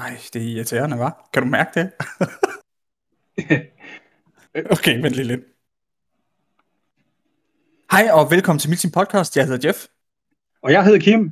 [0.00, 1.28] Ej, det er irriterende, var.
[1.32, 1.90] Kan du mærke det?
[4.78, 5.40] okay, vent lige lidt.
[7.90, 9.36] Hej og velkommen til Milsim Podcast.
[9.36, 9.78] Jeg hedder Jeff.
[10.62, 11.30] Og jeg hedder Kim.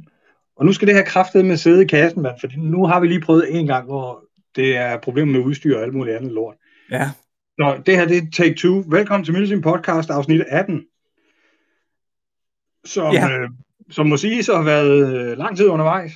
[0.57, 3.07] Og nu skal det her kraftet med sidde i kassen, mand, fordi nu har vi
[3.07, 4.25] lige prøvet en gang, hvor
[4.57, 6.57] det er problemer med udstyr og alt muligt andet lort.
[6.91, 7.11] Ja.
[7.59, 8.85] Nå, det her det er Take Two.
[8.89, 10.86] Velkommen til Milsim Podcast, afsnit 18.
[12.85, 13.30] Som, Ja.
[13.39, 13.50] øh,
[13.91, 16.13] som må sige, så har været øh, lang tid undervejs.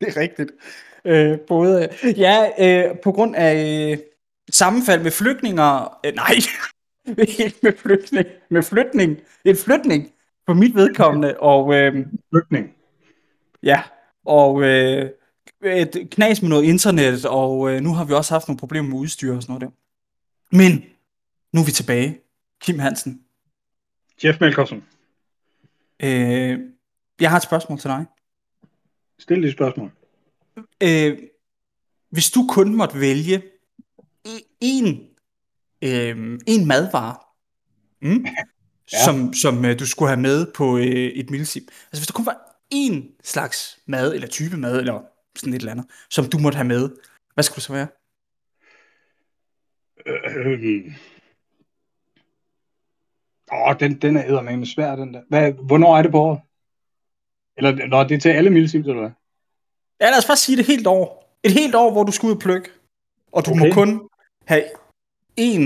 [0.00, 0.50] Det er rigtigt.
[1.04, 3.98] Øh, både, ja, øh, på grund af øh,
[4.50, 6.34] sammenfald med flygtninger, øh, nej,
[7.18, 10.12] ikke med flygtning, med flytning, en flytning
[10.46, 12.74] for mit vedkommende, og øh, Flygtning.
[13.62, 13.82] ja,
[14.26, 15.10] og øh,
[15.64, 18.98] et knas med noget internet, og øh, nu har vi også haft nogle problemer med
[18.98, 19.70] udstyr og sådan noget der.
[20.56, 20.84] Men
[21.52, 22.20] nu er vi tilbage.
[22.60, 23.20] Kim Hansen,
[24.24, 24.84] Jeff Melkersen,
[26.02, 26.58] øh,
[27.20, 28.06] jeg har et spørgsmål til dig.
[29.18, 29.90] stil dit spørgsmål.
[30.82, 31.18] Øh,
[32.10, 33.42] hvis du kun måtte vælge
[34.60, 35.08] en,
[35.82, 37.16] øh, en madvare,
[38.02, 38.24] mm,
[38.92, 39.04] ja.
[39.04, 41.62] som, som øh, du skulle have med på øh, et milsim.
[41.62, 45.02] Altså hvis der kun var én slags mad, eller type mad, eller
[45.36, 46.90] sådan et eller andet, som du måtte have med,
[47.34, 47.88] hvad skulle det så være?
[50.06, 50.94] Øh,
[53.52, 55.22] åh, den, den er eddermame svær, den der.
[55.28, 56.40] Hvad, hvornår er det på året?
[57.56, 59.10] Eller når det er til alle milsims, eller hvad?
[60.00, 61.36] Ja, lad os bare sige det helt år.
[61.42, 62.70] Et helt år, hvor du skal ud og plukke,
[63.32, 63.68] og du okay.
[63.68, 64.08] må kun
[64.44, 64.64] have
[65.40, 65.62] én,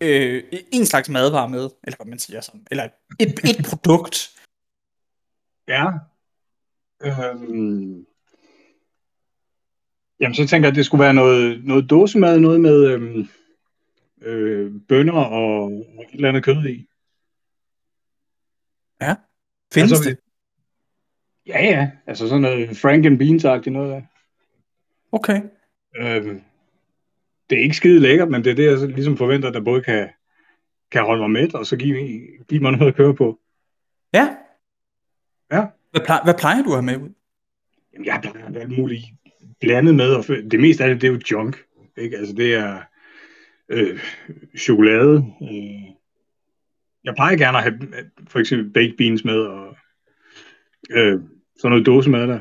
[0.00, 2.88] øh, en slags madvare med, eller hvad man siger sådan, eller
[3.20, 4.40] et, et produkt.
[5.68, 5.86] Ja.
[7.02, 8.06] Øhm.
[10.20, 13.28] Jamen, så tænker jeg, at det skulle være noget, noget dåsemad, noget med øhm,
[14.22, 16.86] øh, bønner og, og et eller andet kød i.
[19.00, 19.14] Ja.
[19.72, 20.18] Findes Altså, det?
[21.46, 21.90] Ja, ja.
[22.06, 24.06] Altså sådan noget Frank and Beans-agtigt noget af.
[25.12, 25.42] Okay.
[25.96, 26.42] Øhm.
[27.50, 30.08] Det er ikke skide lækkert, men det er det, jeg ligesom forventer, der både kan,
[30.90, 33.40] kan holde mig mæt, og så give, give mig noget at køre på.
[34.14, 34.36] Ja.
[35.52, 35.66] Ja.
[35.90, 37.14] Hvad plejer, hvad plejer du at have med ud?
[37.92, 39.04] Jamen, jeg plejer at alt muligt
[39.60, 41.64] blandet med, og det meste af det, det er jo junk.
[41.96, 42.16] Ikke?
[42.16, 42.80] Altså, det er
[43.68, 44.00] øh,
[44.58, 45.24] chokolade.
[45.42, 45.90] Øh.
[47.04, 49.76] Jeg plejer gerne at have øh, for eksempel baked beans med, og
[50.90, 51.20] øh,
[51.56, 52.40] sådan noget dåsemad der.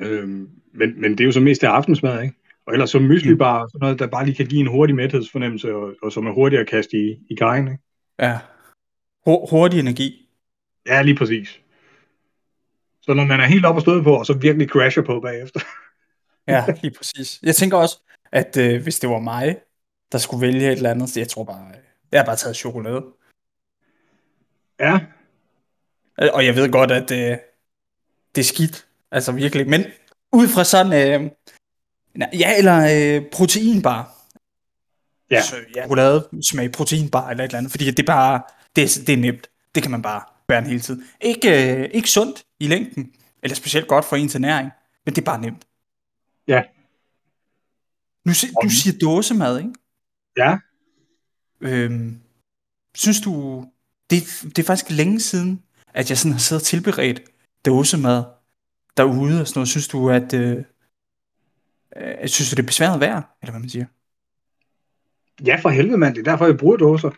[0.00, 0.28] Øh,
[0.72, 2.34] men, men det er jo så mest af aftensmad, ikke?
[2.66, 5.74] Og ellers så mysli bare, sådan noget, der bare lige kan give en hurtig mæthedsfornemmelse,
[5.74, 7.82] og, og som er hurtigere at kaste i, i gejen, ikke?
[8.18, 8.38] Ja.
[9.26, 10.28] Hu- hurtig energi.
[10.86, 11.60] Ja, lige præcis.
[13.02, 15.60] Så når man er helt oppe og støde på, og så virkelig crasher på bagefter.
[16.48, 17.40] Ja, lige præcis.
[17.42, 18.02] Jeg tænker også,
[18.32, 19.56] at øh, hvis det var mig,
[20.12, 21.72] der skulle vælge et eller andet, så jeg tror bare,
[22.12, 23.04] jeg har bare taget chokolade.
[24.80, 25.00] Ja,
[26.20, 27.38] Og jeg ved godt, at øh,
[28.34, 28.86] det er skidt.
[29.10, 29.68] Altså virkelig.
[29.68, 29.84] Men
[30.32, 31.30] ud fra sådan, øh,
[32.40, 32.76] ja, eller
[33.16, 34.16] øh, proteinbar.
[35.30, 35.42] Ja.
[35.42, 38.42] Så, ja, chokolade smag proteinbar eller et eller andet, fordi det er bare,
[38.76, 39.50] det er, det er nemt.
[39.74, 41.04] Det kan man bare bære hele tiden.
[41.20, 44.70] Ikke, øh, ikke sundt i længden, eller specielt godt for ens ernæring,
[45.06, 45.66] men det er bare nemt.
[46.48, 46.62] ja,
[48.24, 48.32] Nu,
[48.62, 49.72] du siger dåsemad, ikke?
[50.36, 50.58] ja.
[51.60, 52.20] Øhm,
[52.94, 53.64] synes du,
[54.10, 55.62] det, det er faktisk længe siden,
[55.94, 57.20] at jeg sådan har siddet og tilberedt
[57.66, 58.22] dåsemad
[58.96, 59.68] derude og sådan noget.
[59.68, 60.56] Synes du, at, øh,
[61.96, 63.86] øh, synes du, det er besværet værd, eller hvad man siger?
[65.46, 66.14] Ja, for helvede, mand.
[66.14, 67.10] Det er derfor, jeg bruger dåser.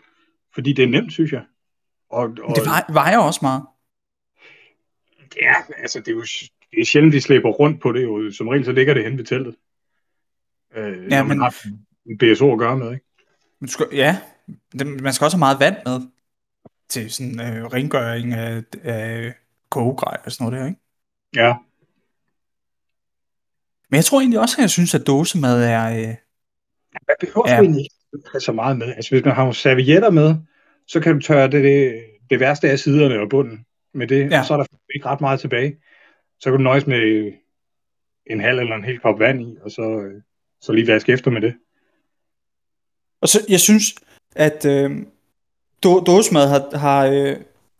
[0.53, 1.43] Fordi det er nemt, synes jeg.
[2.09, 3.63] Og, og det vejer, vejer også meget.
[5.41, 6.21] ja, altså, det er jo
[6.71, 8.03] det er sjældent, de slæber rundt på det.
[8.03, 8.31] Jo.
[8.31, 9.55] Som regel, så ligger det hen ved teltet.
[10.75, 11.55] Øh, Ja, når man men- har
[12.05, 13.05] en BSO at gøre med, ikke?
[13.61, 14.17] Du skal, ja,
[14.73, 16.07] man skal også have meget vand med
[16.89, 19.33] til sådan øh, rengøring af, af
[19.69, 20.79] kogegrej og sådan noget der, ikke?
[21.35, 21.53] Ja,
[23.89, 25.99] Men jeg tror egentlig også, at jeg synes, at dåsemad er...
[25.99, 26.15] Øh,
[27.07, 27.59] man behøver ja.
[27.59, 27.81] egentlig
[28.13, 28.87] ikke så meget med.
[28.87, 30.35] Altså, hvis man har nogle servietter med,
[30.87, 34.39] så kan du tørre det, det, det værste af siderne og bunden med det, Ja.
[34.39, 34.65] og så er der
[34.95, 35.77] ikke ret meget tilbage.
[36.39, 37.33] Så kan du nøjes med
[38.25, 40.21] en halv eller en hel kop vand i, og så, øh,
[40.61, 41.55] så lige vaske efter med det.
[43.21, 43.95] Og så, jeg synes,
[44.35, 45.05] at øh,
[45.83, 47.35] dåsemad har, har øh,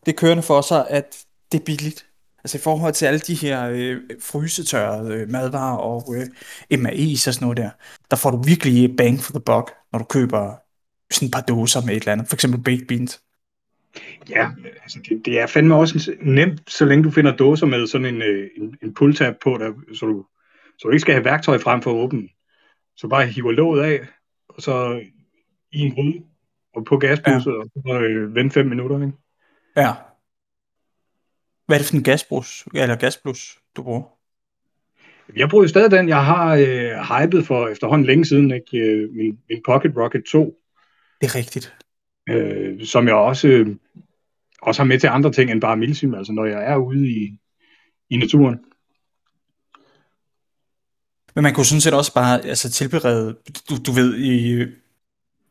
[0.06, 2.06] det kørende for sig, at det er billigt.
[2.44, 6.26] Altså i forhold til alle de her øh, frysetørrede øh, madvarer og øh,
[6.74, 7.70] MAE's og sådan noget der,
[8.12, 10.56] der får du virkelig bang for the buck, når du køber
[11.12, 12.28] sådan et par dåser med et eller andet.
[12.28, 13.22] For eksempel baked beans.
[14.30, 14.50] Ja,
[14.84, 18.22] altså det, det er fandme også nemt, så længe du finder dåser med sådan en,
[18.22, 20.26] øh, en, en pull-tab på, der, så, du,
[20.78, 22.30] så du ikke skal have værktøj frem for at åbne.
[22.96, 24.00] Så bare hiver låget af,
[24.50, 25.02] og så
[25.72, 26.24] i en gryde,
[26.76, 27.58] og på gasblusset, ja.
[27.58, 28.96] og så øh, vente fem minutter.
[28.96, 29.18] Ikke?
[29.78, 29.92] Ja.
[31.66, 34.04] Hvad er det for en gasbrus, eller gasblus, du bruger?
[35.36, 38.78] Jeg bruger jo stadig den, jeg har øh, hypet for efterhånden længe siden, ikke?
[38.78, 40.60] Øh, min, min Pocket Rocket 2,
[41.22, 41.76] Det er rigtigt.
[42.30, 43.68] øh, som jeg også, øh,
[44.62, 47.38] også har med til andre ting end bare milsim, altså når jeg er ude i,
[48.10, 48.60] i naturen.
[51.36, 53.38] Men man kunne sådan set også bare altså, tilberede,
[53.70, 54.66] du, du ved, i,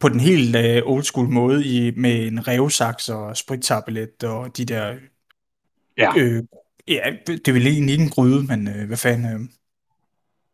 [0.02, 4.64] på den helt uh, old school måde, i, med en revsaks og sprittablet og de
[4.64, 4.94] der...
[5.98, 6.12] Ja.
[6.16, 6.42] Øh,
[6.88, 9.34] ja, det er vel egentlig ikke en gryde, men øh, hvad fanden...
[9.34, 9.48] Øh,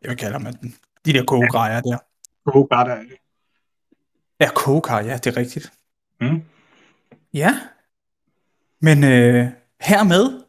[0.02, 0.74] jeg vil kalde man den.
[1.06, 1.98] De der kogegrejer der.
[2.46, 3.06] Oh, godt, er det.
[4.40, 5.72] Ja, kogekar, ja, det er rigtigt.
[6.20, 6.42] Mm.
[7.34, 7.60] Ja.
[8.80, 9.46] Men øh,
[9.80, 10.42] hermed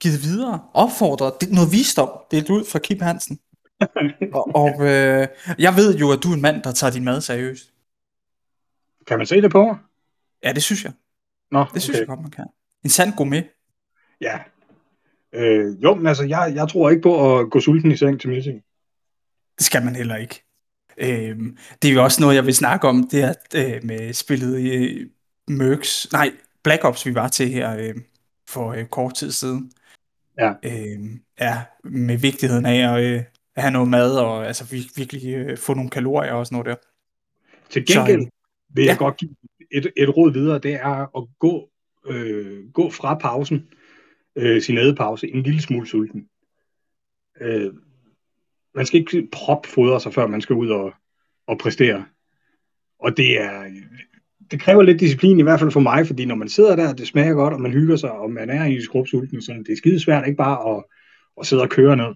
[0.00, 3.38] givet videre, opfordret, det er noget visdom, det er ud fra Kim Hansen.
[4.34, 5.28] og og øh,
[5.58, 7.71] jeg ved jo, at du er en mand, der tager din mad seriøst.
[9.12, 9.76] Kan man se det på mig?
[10.44, 10.92] Ja, det synes jeg.
[11.50, 12.00] Nå, Det synes okay.
[12.00, 12.46] jeg godt, man kan.
[12.84, 13.48] En sand gourmet.
[14.20, 14.38] Ja.
[15.32, 18.30] Øh, jo, men altså, jeg, jeg tror ikke på at gå sulten i seng til
[18.30, 18.60] milsim.
[19.58, 20.44] Det skal man heller ikke.
[20.98, 24.58] Øhm, det er jo også noget, jeg vil snakke om, det er øh, med spillet
[24.58, 25.06] i øh,
[25.48, 26.30] Mercs, nej,
[26.62, 27.94] Black Ops, vi var til her øh,
[28.48, 29.72] for øh, kort tid siden.
[30.38, 30.52] Ja.
[30.62, 33.22] Øhm, ja, med vigtigheden af at, øh,
[33.56, 36.66] at have noget mad, og altså vir- virkelig øh, få nogle kalorier og sådan noget
[36.66, 36.76] der.
[37.70, 38.41] Til gengæld Så,
[38.74, 39.04] vil jeg ja.
[39.04, 39.34] godt give
[39.70, 41.70] et, et råd videre, det er at gå,
[42.06, 43.68] øh, gå fra pausen,
[44.36, 46.28] øh, sin ædepause, en lille smule sulten.
[47.40, 47.72] Øh,
[48.74, 50.94] man skal ikke propfodre sig, før man skal ud og,
[51.46, 52.04] og præstere.
[52.98, 53.70] Og det er,
[54.50, 57.06] det kræver lidt disciplin, i hvert fald for mig, fordi når man sidder der, det
[57.06, 60.00] smager godt, og man hygger sig, og man er i skrubsulten, så det er skide
[60.00, 60.84] svært ikke bare at,
[61.40, 62.14] at sidde og køre ned.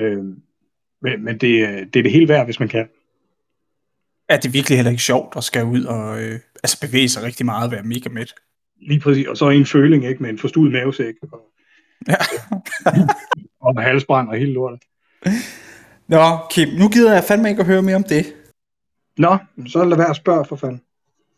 [0.00, 0.24] Øh,
[1.02, 1.40] men men det,
[1.94, 2.88] det er det hele værd, hvis man kan.
[4.28, 7.46] Er det virkelig heller ikke sjovt at skal ud og øh, altså bevæge sig rigtig
[7.46, 8.34] meget og være mega mæt?
[8.80, 9.26] Lige præcis.
[9.26, 10.22] Og så en føling, ikke?
[10.22, 11.14] Med en forstuet mavesæk.
[11.32, 11.40] Og,
[12.08, 12.16] Ja.
[13.60, 14.80] og halsbrand og hele lortet.
[16.08, 18.34] Nå, Kim, nu gider jeg fandme ikke at høre mere om det.
[19.18, 19.38] Nå,
[19.68, 20.82] så lad være at spørge for fanden.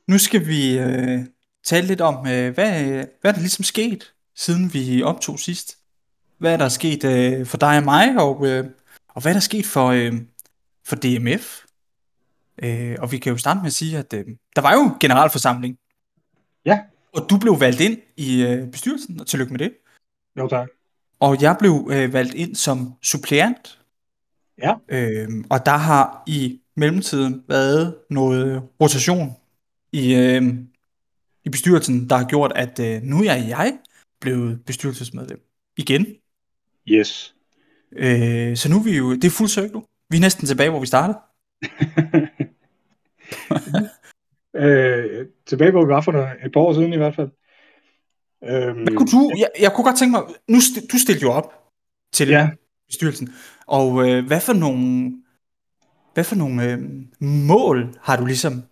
[0.06, 1.20] Nu skal vi øh,
[1.64, 2.82] tale lidt om, øh, hvad,
[3.20, 5.76] hvad er der ligesom sket, siden vi optog sidst?
[6.38, 8.64] Hvad er der sket øh, for dig og mig, og, øh,
[9.08, 10.12] og hvad er der sket for, øh,
[10.84, 11.64] for DMF?
[12.62, 14.24] Øh, og vi kan jo starte med at sige, at øh,
[14.56, 15.78] der var jo generalforsamling,
[16.64, 16.80] Ja,
[17.12, 19.72] og du blev valgt ind i øh, bestyrelsen, og tillykke med det.
[20.38, 20.68] jo tak.
[21.20, 23.78] Og jeg blev øh, valgt ind som suppleant.
[24.62, 24.74] Ja.
[24.88, 29.32] Øhm, og der har i mellemtiden været noget rotation
[29.92, 30.42] i, øh,
[31.44, 33.78] i bestyrelsen, der har gjort, at øh, nu er jeg
[34.20, 35.40] blevet bestyrelsesmedlem
[35.76, 36.06] igen.
[36.88, 37.34] Yes.
[37.92, 39.80] Øh, så nu er vi jo, det er fuld cirkel.
[40.10, 41.18] Vi er næsten tilbage, hvor vi startede.
[44.58, 47.28] øh, tilbage for der- et par år siden i hvert fald.
[48.44, 51.32] Øhm, Hvad kunne du, jeg, jeg kunne godt tænke mig, nu st- du stillede jo
[51.32, 51.52] op
[52.12, 52.48] til Ja.
[52.88, 53.34] bestyrelsen,
[53.66, 55.12] og øh, hvad for nogle,
[56.14, 56.78] hvad for nogle øh,
[57.20, 58.62] mål har du ligesom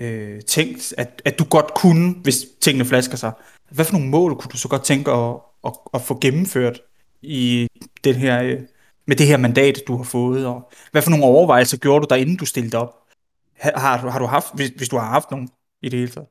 [0.00, 3.32] øh, tænkt, at, at du godt kunne, hvis tingene flasker sig?
[3.70, 5.34] Hvad for nogle mål kunne du så godt tænke at,
[5.66, 6.80] at, at få gennemført
[7.22, 7.68] i
[8.04, 8.60] den her, øh,
[9.06, 10.46] med det her mandat, du har fået?
[10.46, 12.94] Og hvad for nogle overvejelser gjorde du der, inden du stillede op?
[13.60, 15.48] Har, har, du- haft, hvis, hvis du har haft nogen
[15.82, 16.28] i det hele taget?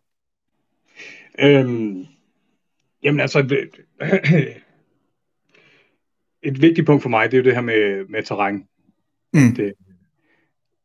[1.40, 2.06] Øhm,
[3.04, 3.40] jamen altså,
[6.44, 8.68] et vigtigt punkt for mig, det er jo det her med, med terræn.
[9.34, 9.56] Mm.
[9.56, 9.74] Det,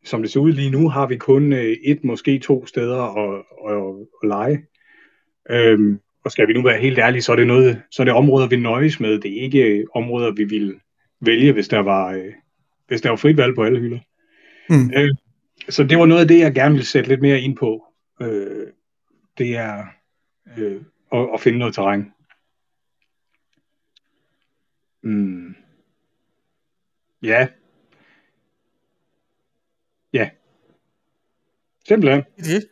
[0.05, 3.45] som det ser ud lige nu, har vi kun øh, et, måske to steder at,
[3.69, 4.67] at, at lege.
[5.51, 8.15] Øhm, og skal vi nu være helt ærlige, så er det noget, så er det
[8.15, 9.19] områder, vi nøjes med.
[9.19, 10.81] Det er ikke øh, områder, vi ville
[11.21, 12.33] vælge, hvis der var, øh,
[12.89, 13.99] hvis der var frit valg på alle hylder.
[14.69, 14.91] Mm.
[14.97, 15.11] Øh,
[15.71, 17.87] så det var noget af det, jeg gerne ville sætte lidt mere ind på.
[18.21, 18.73] Øh,
[19.39, 19.87] det er
[20.59, 20.83] øh,
[21.13, 22.13] at, at finde noget terræn.
[25.03, 25.55] Mm.
[27.23, 27.49] Ja.
[30.13, 30.31] Ja.
[31.89, 32.23] Simpelthen.
[32.37, 32.69] Det er det.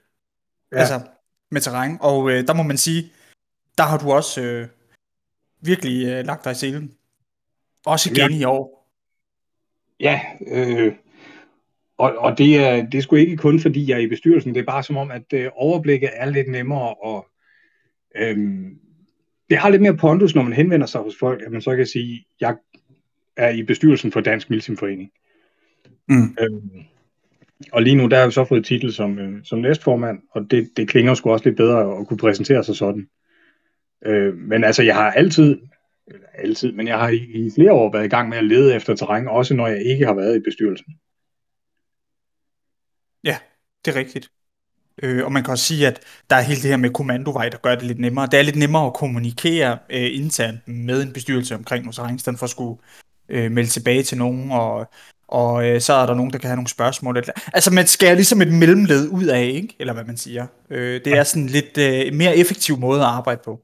[0.72, 0.78] Ja.
[0.78, 1.00] Altså,
[1.50, 1.98] med terræn.
[2.00, 3.12] Og øh, der må man sige,
[3.78, 4.68] der har du også øh,
[5.60, 6.96] virkelig øh, lagt dig i selen.
[7.86, 8.38] Også igen Ja.
[8.38, 8.90] i år.
[10.00, 10.96] Ja, øh,
[12.00, 14.60] og, og det, er, det er sgu ikke kun fordi jeg er i bestyrelsen, det
[14.60, 17.26] er bare som om, at øh, overblikket er lidt nemmere, og
[18.16, 18.78] øhm,
[19.50, 21.86] det har lidt mere pondus, når man henvender sig hos folk, at man så kan
[21.86, 22.56] sige, jeg
[23.36, 25.10] er i bestyrelsen for Dansk Milsimforening.
[26.08, 26.36] Mm.
[26.40, 26.70] Øhm,
[27.72, 30.70] og lige nu, der har jeg så fået titel som, øh, som næstformand, og det,
[30.76, 33.08] det klinger sgu også lidt bedre at kunne præsentere sig sådan.
[34.06, 35.58] Øh, men altså, jeg har altid,
[36.34, 38.94] altid, men jeg har i, i flere år været i gang med at lede efter
[38.94, 40.94] terræn, også når jeg ikke har været i bestyrelsen.
[43.84, 44.30] Det er rigtigt.
[45.02, 47.58] Øh, og man kan også sige, at der er hele det her med kommandovej, der
[47.58, 48.26] gør det lidt nemmere.
[48.26, 52.38] Det er lidt nemmere at kommunikere øh, internt med en bestyrelse omkring terræn, i stedet
[52.38, 52.80] for at skulle
[53.28, 54.90] øh, melde tilbage til nogen, og,
[55.28, 57.22] og øh, så er der nogen, der kan have nogle spørgsmål.
[57.52, 59.76] Altså man skærer ligesom et mellemled ud af, ikke?
[59.78, 60.46] eller hvad man siger.
[60.70, 63.60] Øh, det er sådan lidt øh, mere effektiv måde at arbejde på.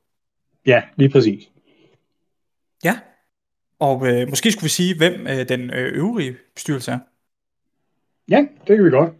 [0.66, 1.48] Ja, lige præcis.
[2.84, 2.98] Ja,
[3.78, 6.98] og øh, måske skulle vi sige, hvem øh, den øh, øvrige bestyrelse er.
[8.28, 9.12] Ja, det kan vi godt.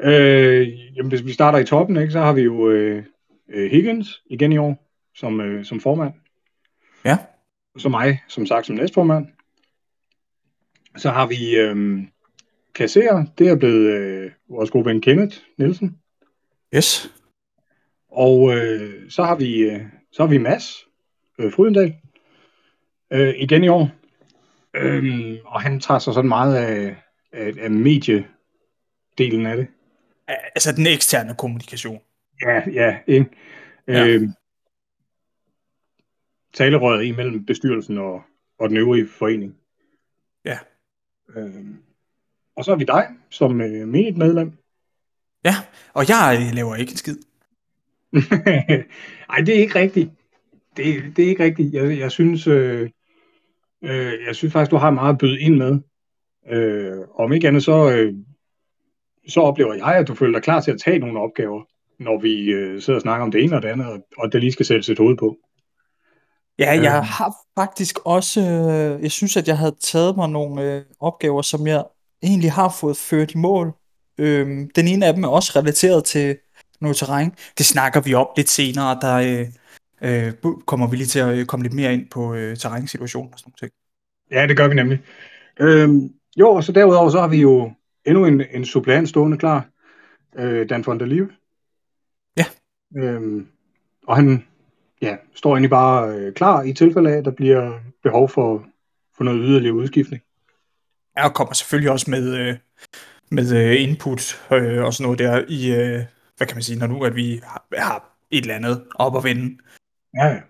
[0.00, 3.04] Øh, jamen, hvis vi starter i toppen, ikke, så har vi jo øh,
[3.48, 6.12] øh Higgins igen i år som, øh, som formand.
[7.04, 7.18] Ja.
[7.74, 9.26] Og så mig, som sagt, som næstformand.
[10.96, 12.02] Så har vi øh,
[12.74, 13.26] kasserer.
[13.38, 15.98] Det er blevet øh, vores gode ven Kenneth Nielsen.
[16.74, 17.12] Yes.
[18.08, 19.80] Og øh, så har vi øh,
[20.12, 20.86] så har vi Mads
[21.38, 21.94] øh, Frydendal
[23.12, 23.90] øh, igen i år.
[24.74, 26.96] Øh, og han tager sig sådan meget af,
[27.32, 29.66] af, af mediedelen af det.
[30.28, 32.00] Altså den eksterne kommunikation.
[32.42, 33.30] Ja, ja, ikke?
[33.88, 34.06] Ja.
[34.06, 34.28] Øh,
[36.54, 38.22] talerøret imellem bestyrelsen og,
[38.58, 39.56] og den øvrige forening.
[40.44, 40.58] Ja.
[41.36, 41.64] Øh,
[42.56, 44.52] og så har vi dig som øh, menigt medlem.
[45.44, 45.54] Ja,
[45.92, 47.16] og jeg laver ikke en skid.
[49.28, 50.10] Nej, det er ikke rigtigt.
[50.76, 51.74] Det, det er ikke rigtigt.
[51.74, 52.90] Jeg, jeg synes, øh,
[53.82, 55.80] øh, jeg synes faktisk, du har meget at byde ind med.
[56.48, 58.14] Øh, om ikke andet, så, øh,
[59.28, 61.62] så oplever jeg, at du føler dig klar til at tage nogle opgaver,
[61.98, 64.52] når vi øh, sidder og snakker om det ene og det andet, og det lige
[64.52, 65.36] skal sættes et hoved på.
[66.58, 67.04] Ja, jeg øh.
[67.04, 71.66] har faktisk også, øh, jeg synes, at jeg havde taget mig nogle øh, opgaver, som
[71.66, 71.84] jeg
[72.22, 73.72] egentlig har fået ført i mål.
[74.18, 76.36] Øhm, den ene af dem er også relateret til
[76.80, 77.32] noget terræn.
[77.58, 79.46] Det snakker vi om lidt senere, der øh,
[80.02, 80.32] øh,
[80.66, 83.72] kommer vi lige til at komme lidt mere ind på øh, terrænsituationen og sådan noget.
[84.30, 84.98] Ja, det gør vi nemlig.
[85.60, 87.72] Øhm, jo, og så derudover så har vi jo
[88.06, 89.68] endnu en, en suppleant stående klar,
[90.36, 91.30] øh, Dan von der Lieve.
[92.36, 92.44] Ja.
[92.96, 93.48] Øhm,
[94.06, 94.46] og han
[95.02, 98.66] ja, står egentlig bare øh, klar i tilfælde af, at der bliver behov for,
[99.16, 100.22] for noget yderligere udskiftning.
[101.16, 102.56] Ja, og kommer selvfølgelig også med, øh,
[103.30, 106.04] med øh, input øh, og sådan noget der i, øh,
[106.36, 109.24] hvad kan man sige, når nu at vi har, har et eller andet op at
[109.24, 109.58] vende.
[110.14, 110.40] Ja, ja.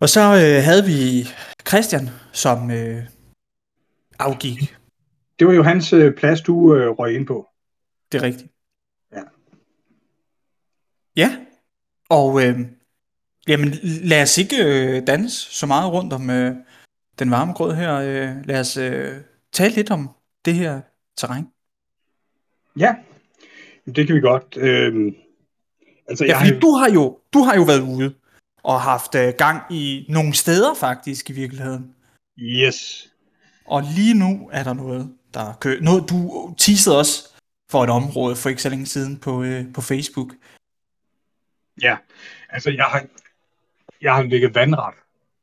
[0.00, 1.28] Og så øh, havde vi
[1.68, 3.02] Christian, som øh,
[4.18, 4.77] afgik.
[5.38, 7.48] Det var jo hans øh, plads, du øh, røg ind på.
[8.12, 8.52] Det er rigtigt.
[9.12, 9.22] Ja.
[11.16, 11.36] Ja,
[12.08, 12.60] og øh,
[13.48, 16.56] jamen, lad os ikke øh, danse så meget rundt om øh,
[17.18, 17.94] den varme grød her.
[17.94, 19.20] Øh, lad os øh,
[19.52, 20.10] tale lidt om
[20.44, 20.80] det her
[21.16, 21.46] terræn.
[22.78, 22.94] Ja,
[23.86, 24.56] det kan vi godt.
[24.56, 25.12] Øh,
[26.08, 26.62] altså, ja, jeg...
[26.62, 28.14] du har jo du har jo været ude
[28.62, 31.94] og haft øh, gang i nogle steder faktisk i virkeligheden.
[32.38, 33.08] Yes.
[33.64, 35.80] Og lige nu er der noget, der kører.
[35.80, 36.18] Nu, du
[36.58, 37.34] teasede også
[37.70, 40.32] for et område for ikke så længe siden på, øh, på Facebook.
[41.82, 41.96] Ja,
[42.48, 43.04] altså jeg har,
[44.02, 44.94] jeg har ligget vandret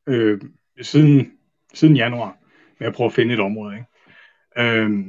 [0.07, 0.41] øh,
[0.81, 1.31] siden,
[1.73, 2.37] siden januar
[2.79, 3.75] med at prøve at finde et område.
[3.75, 3.87] Ikke?
[4.57, 5.05] Øh,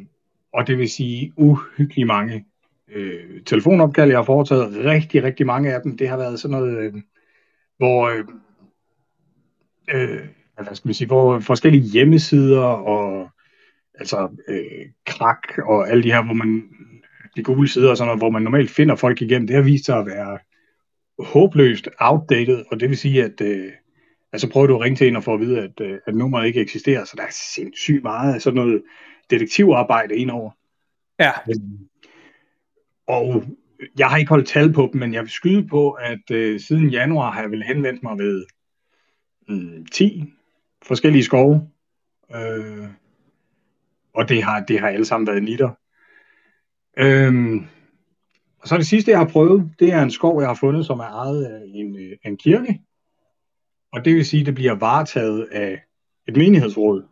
[0.52, 2.44] og det vil sige uhyggelig mange
[2.88, 4.84] øh, telefonopkald, jeg har foretaget.
[4.84, 5.96] Rigtig, rigtig mange af dem.
[5.98, 6.94] Det har været sådan noget, øh,
[7.76, 8.24] hvor, øh,
[9.94, 13.30] øh, hvad skal man sige, hvor forskellige hjemmesider og
[13.98, 16.62] altså øh, krak og alle de her, hvor man
[17.36, 19.84] de gule sider og sådan noget, hvor man normalt finder folk igennem, det har vist
[19.84, 20.38] sig at være
[21.18, 23.72] håbløst outdated, og det vil sige, at øh,
[24.32, 26.46] altså prøver du at ringe til en og få at vide, at, øh, at nummeret
[26.46, 28.82] ikke eksisterer, så der er sindssygt meget af sådan noget
[29.30, 30.50] detektivarbejde indover.
[31.20, 31.32] Ja.
[31.48, 31.88] Øhm,
[33.06, 33.44] og
[33.98, 36.90] jeg har ikke holdt tal på dem, men jeg vil skyde på, at øh, siden
[36.90, 38.46] januar har jeg vel henvendt mig ved
[39.50, 40.24] øh, 10
[40.82, 41.68] forskellige skove.
[42.34, 42.88] Øh,
[44.16, 45.70] og det har, det har alle sammen været nitter.
[46.98, 47.66] Øhm,
[48.58, 51.00] og så det sidste, jeg har prøvet, det er en skov, jeg har fundet, som
[51.00, 52.80] er ejet af en, øh, en kirke.
[53.92, 55.82] Og det vil sige, at det bliver varetaget af
[56.28, 57.04] et menighedsråd.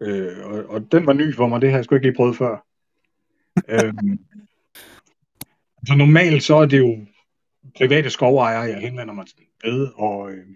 [0.00, 2.36] Øh, og, og den var ny for mig, det har jeg sgu ikke lige prøvet
[2.36, 2.66] før.
[3.68, 4.18] øhm,
[5.86, 7.06] så normalt så er det jo
[7.76, 9.26] private skovejere, jeg henvender mig
[9.64, 10.46] med, og øh,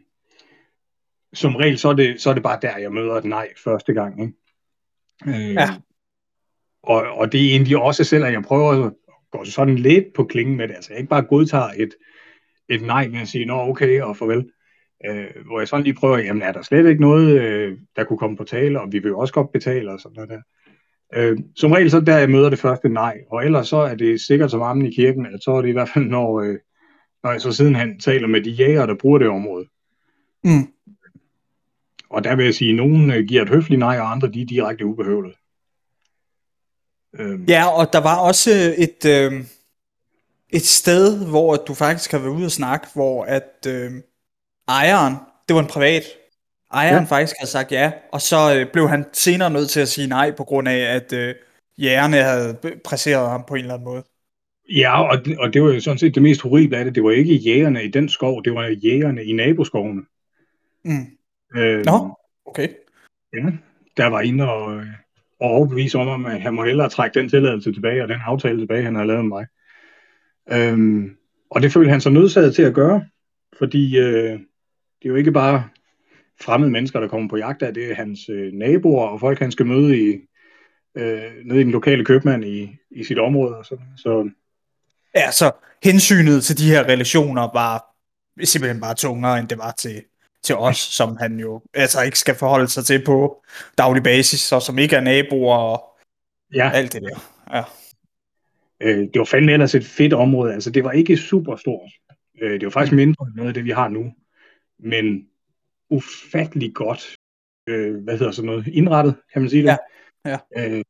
[1.32, 3.92] som regel så er, det, så er det bare der, jeg møder et nej første
[3.92, 4.22] gang.
[4.22, 4.34] Ikke?
[5.26, 5.68] Øh, ja.
[6.82, 8.92] Og, og det er egentlig også selv, at jeg prøver at
[9.32, 10.74] gå sådan lidt på klingen med det.
[10.74, 11.94] Altså jeg ikke bare godtager et,
[12.68, 14.50] et nej med at sige, nå okay og farvel.
[15.06, 18.18] Øh, hvor jeg sådan lige prøver, jamen er der slet ikke noget, øh, der kunne
[18.18, 20.40] komme på tale, og vi vil jo også godt betale og sådan noget der.
[21.14, 24.20] Øh, som regel så der jeg møder det første nej, og ellers så er det
[24.20, 26.58] sikkert som armen i kirken, at så er det i hvert fald, når, øh,
[27.22, 29.66] når jeg så sidenhen taler med de jæger, der bruger det område.
[30.44, 30.68] Mm.
[32.12, 34.42] Og der vil jeg sige, at nogen øh, giver et høfligt nej, og andre de
[34.42, 35.34] er direkte ubehøvlet.
[37.18, 37.44] Øhm.
[37.44, 39.44] Ja, og der var også et, øh,
[40.50, 43.90] et sted, hvor du faktisk har været ude og snakke, hvor at øh,
[44.68, 45.14] ejeren,
[45.48, 46.02] det var en privat
[46.72, 47.16] ejeren ja.
[47.16, 50.30] faktisk havde sagt ja, og så øh, blev han senere nødt til at sige nej,
[50.30, 51.34] på grund af, at øh,
[51.78, 54.02] jægerne havde presseret ham på en eller anden måde.
[54.76, 56.94] Ja, og, og det var jo sådan set det mest horrible af det.
[56.94, 60.02] Det var ikke jægerne i den skov, det var jægerne i naboskovene.
[60.84, 61.06] Mm.
[61.56, 62.68] Øh, Nå, okay.
[63.32, 63.50] Ja,
[63.96, 64.84] der var inde og,
[65.40, 68.84] og overbevise om, at han må hellere trække den tilladelse tilbage, og den aftale tilbage,
[68.84, 69.46] han har lavet med mig.
[70.50, 71.16] Øhm,
[71.50, 73.04] og det følte han sig nødsaget til at gøre,
[73.58, 75.68] fordi øh, det er jo ikke bare
[76.40, 79.52] fremmede mennesker, der kommer på jagt af, det er hans øh, naboer og folk, han
[79.52, 80.20] skal møde i,
[80.94, 83.56] øh, nede i den lokale købmand i, i sit område.
[83.56, 83.86] Og sådan.
[83.96, 84.30] Så,
[85.14, 87.84] ja, så hensynet til de her relationer var
[88.44, 90.02] simpelthen bare tungere, end det var til,
[90.44, 93.44] til os, som han jo altså ikke skal forholde sig til på
[93.78, 95.84] daglig basis, og som ikke er naboer og
[96.54, 96.70] ja.
[96.74, 97.18] alt det der.
[97.52, 97.62] Ja.
[98.80, 100.54] Øh, det var fandme ellers et fedt område.
[100.54, 101.90] Altså, det var ikke super stort.
[102.42, 104.12] Øh, det var faktisk mindre end noget af det, vi har nu.
[104.78, 105.26] Men
[105.90, 107.16] ufattelig godt,
[107.66, 109.78] øh, hvad hedder sådan noget, indrettet, kan man sige det.
[110.24, 110.38] Ja.
[110.54, 110.70] ja.
[110.70, 110.84] Øh,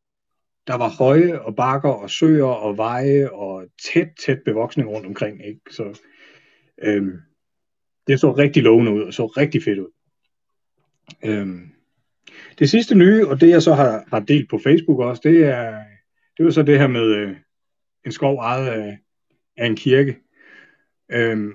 [0.67, 5.47] der var høje og bakker og søer og veje og tæt, tæt bevoksning rundt omkring.
[5.47, 5.61] Ikke?
[5.71, 6.01] Så
[6.83, 7.03] øh,
[8.07, 9.91] det så rigtig lovende ud og så rigtig fedt ud.
[11.25, 11.47] Øh,
[12.59, 15.79] det sidste nye, og det jeg så har, har delt på Facebook også, det er,
[16.37, 17.37] det var så det her med øh,
[18.07, 18.99] en skov ejet af,
[19.57, 20.17] af en kirke.
[21.13, 21.53] Øhm,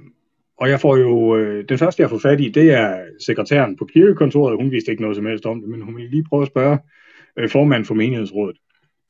[0.58, 3.86] og jeg får jo, øh, den første jeg får fat i, det er sekretæren på
[3.86, 4.58] kirkekontoret.
[4.58, 6.78] Hun vidste ikke noget som helst om det, men hun ville lige prøve at spørge
[7.38, 8.58] øh, formanden for menighedsrådet.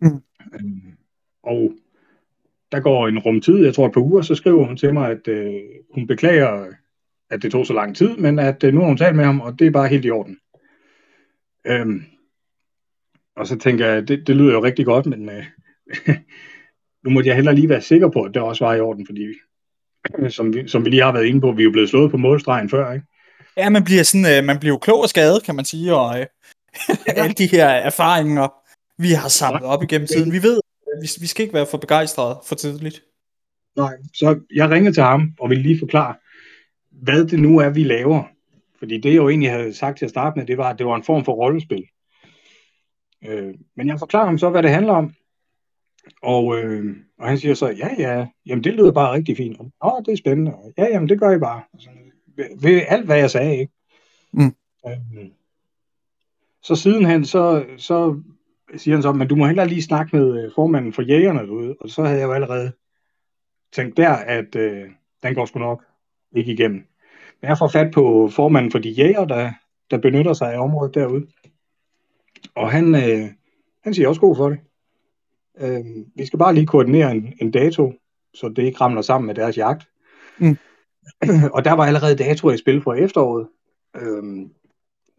[0.02, 0.08] Mm.
[0.54, 0.98] Øhm,
[1.44, 1.74] og
[2.72, 5.12] der går en rum tid, jeg tror et par uger, så skriver hun til mig,
[5.12, 5.62] at øh,
[5.94, 6.66] hun beklager,
[7.30, 9.42] at det tog så lang tid, men at øh, nu har hun talt med ham,
[9.42, 10.38] og det er bare helt i orden.
[11.68, 12.04] Øhm,
[13.36, 15.46] og så tænker jeg, det, det lyder jo rigtig godt, men øh,
[17.04, 19.26] nu måtte jeg heller lige være sikker på, at det også var i orden, fordi
[20.30, 22.18] som vi, som vi lige har været inde på, vi er jo blevet slået på
[22.18, 23.06] målstregen før, ikke?
[23.58, 26.20] Ja, man bliver, sådan, øh, man bliver jo klog og skadet, kan man sige, og
[26.20, 26.26] øh,
[27.22, 28.48] alle de her erfaringer,
[29.02, 30.32] vi har samlet op igennem tiden.
[30.32, 30.60] Vi ved,
[30.94, 33.04] at vi, vi skal ikke være for begejstrede for tidligt.
[33.76, 36.16] Nej, så jeg ringede til ham og ville lige forklare,
[37.02, 38.24] hvad det nu er, vi laver.
[38.80, 40.86] Fordi det, jeg jo egentlig havde sagt til at starte med, det var, at det
[40.86, 41.88] var en form for rollespil.
[43.28, 45.14] Øh, men jeg forklarer ham så, hvad det handler om.
[46.22, 49.58] Og, øh, og han siger så, ja, ja, jamen det lyder bare rigtig fint.
[49.84, 50.54] Åh, det er spændende.
[50.78, 51.62] Ja, jamen det gør I bare.
[51.74, 51.90] Altså,
[52.36, 53.74] ved, ved alt, hvad jeg sagde, ikke?
[54.34, 54.56] Mm.
[54.88, 55.30] Øh,
[56.64, 58.22] så sidenhen, så, så
[58.76, 61.76] siger han så, men du må heller lige snakke med øh, formanden for jægerne derude.
[61.80, 62.72] Og så havde jeg jo allerede
[63.74, 64.90] tænkt der, at øh,
[65.24, 65.84] den går sgu nok
[66.38, 66.84] ikke igennem.
[67.42, 69.52] Men jeg får fat på formanden for de jæger, der,
[69.92, 71.28] der benytter sig af området derude.
[72.56, 73.30] Og han, øh,
[73.84, 74.60] han siger også god for det.
[75.60, 77.94] Øh, vi skal bare lige koordinere en, en dato,
[78.34, 79.88] så det ikke ramler sammen med deres jagt.
[80.38, 80.58] Mm.
[81.56, 83.48] og der var allerede datoer i spil for efteråret,
[83.96, 84.50] øh,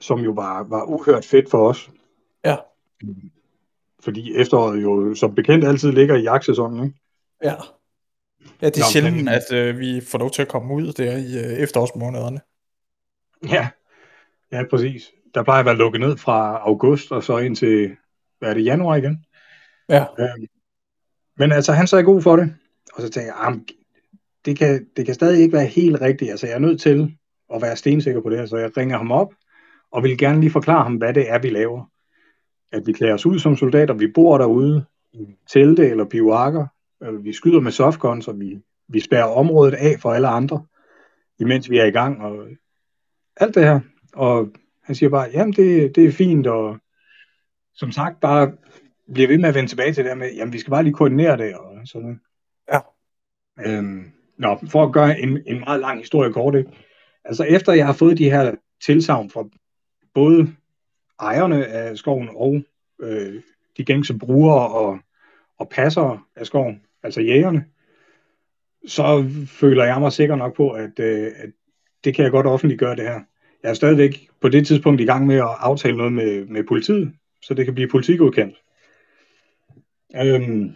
[0.01, 1.91] som jo var, var uhørt fedt for os.
[2.45, 2.57] Ja.
[4.01, 6.99] Fordi efteråret jo som bekendt altid ligger i jagtsæsonen, ikke?
[7.45, 7.55] Ja.
[8.63, 9.29] Ja, det er Nå, sjældent, men...
[9.29, 12.41] at øh, vi får lov til at komme ud der i øh, efterårsmånederne.
[13.49, 13.69] Ja,
[14.53, 15.11] ja, præcis.
[15.35, 17.97] Der plejer at være lukket ned fra august og så ind til,
[18.39, 19.25] hvad er det, januar igen?
[19.89, 20.05] Ja.
[20.19, 20.47] Øhm,
[21.39, 22.55] men altså, han sagde god for det.
[22.95, 23.61] Og så tænkte jeg,
[24.45, 26.31] det kan, det kan stadig ikke være helt rigtigt.
[26.31, 27.17] Altså, jeg er nødt til
[27.55, 29.35] at være stensikker på det her, så jeg ringer ham op,
[29.93, 31.85] og vil gerne lige forklare ham, hvad det er, vi laver.
[32.73, 36.05] At vi klæder os ud som soldater, vi bor derude i telte eller
[37.01, 38.59] bivakker, vi skyder med softguns, og vi,
[38.89, 40.67] vi spærrer området af for alle andre,
[41.39, 42.49] imens vi er i gang, og
[43.37, 43.81] alt det her.
[44.15, 44.49] Og
[44.83, 46.79] han siger bare, jamen det, det er fint, og
[47.75, 48.53] som sagt, bare
[49.13, 50.95] bliver ved med at vende tilbage til det der med, jamen vi skal bare lige
[50.95, 52.21] koordinere det og sådan
[52.73, 52.81] Ja.
[53.67, 56.71] Øhm, nå, for at gøre en, en meget lang historie kort, ikke?
[57.25, 59.45] Altså efter jeg har fået de her tilsavn fra
[60.15, 60.55] både
[61.21, 62.63] ejerne af skoven og
[63.01, 63.43] øh,
[63.77, 64.99] de gængse brugere og,
[65.59, 67.65] og passere af skoven, altså jægerne,
[68.87, 71.51] så føler jeg mig sikker nok på, at, øh, at
[72.05, 73.21] det kan jeg godt offentliggøre det her.
[73.63, 77.13] Jeg er stadigvæk på det tidspunkt i gang med at aftale noget med, med politiet,
[77.43, 78.57] så det kan blive politigodkendt.
[80.17, 80.73] Øhm.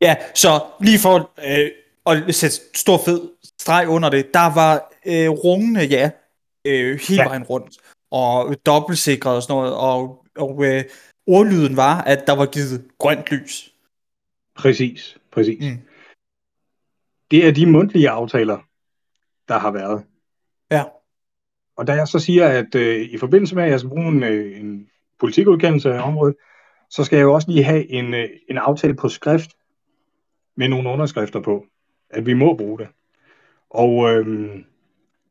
[0.00, 0.48] Ja, så
[0.80, 1.70] lige for øh,
[2.06, 3.20] at sætte stor fed
[3.60, 6.10] streg under det, der var øh, rungende ja,
[6.64, 7.28] øh, hele ja.
[7.28, 7.76] vejen rundt,
[8.10, 10.84] og dobbeltsikret og sådan noget, og, og øh,
[11.26, 13.72] ordlyden var, at der var givet grønt lys.
[14.56, 15.60] Præcis, præcis.
[15.60, 15.80] Mm.
[17.30, 18.58] Det er de mundtlige aftaler,
[19.48, 20.04] der har været.
[20.70, 20.84] Ja.
[21.76, 24.22] Og da jeg så siger, at øh, i forbindelse med, at jeg skal bruge en,
[24.22, 24.88] øh, en
[25.20, 26.36] politikudkendelse af området,
[26.90, 29.50] så skal jeg jo også lige have en, øh, en aftale på skrift
[30.56, 31.66] med nogle underskrifter på,
[32.10, 32.88] at vi må bruge det.
[33.70, 34.64] Og øhm,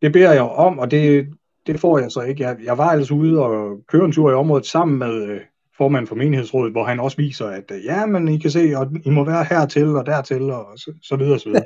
[0.02, 1.34] det beder jeg om, og det,
[1.68, 2.44] det får jeg så ikke.
[2.44, 5.42] Jeg, jeg var altså ude og køre en tur i området sammen med øh,
[5.78, 8.92] formanden for menighedsrådet, hvor han også viser, at øh, ja, men I kan se, og
[9.06, 11.66] I må være hertil og dertil, og så, så videre og så videre.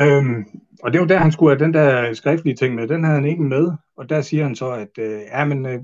[0.18, 0.44] øhm,
[0.82, 2.88] og det var der, han skulle have den der skriftlige ting med.
[2.88, 5.80] Den havde han ikke med, og der siger han så, at øh, ja, men øh,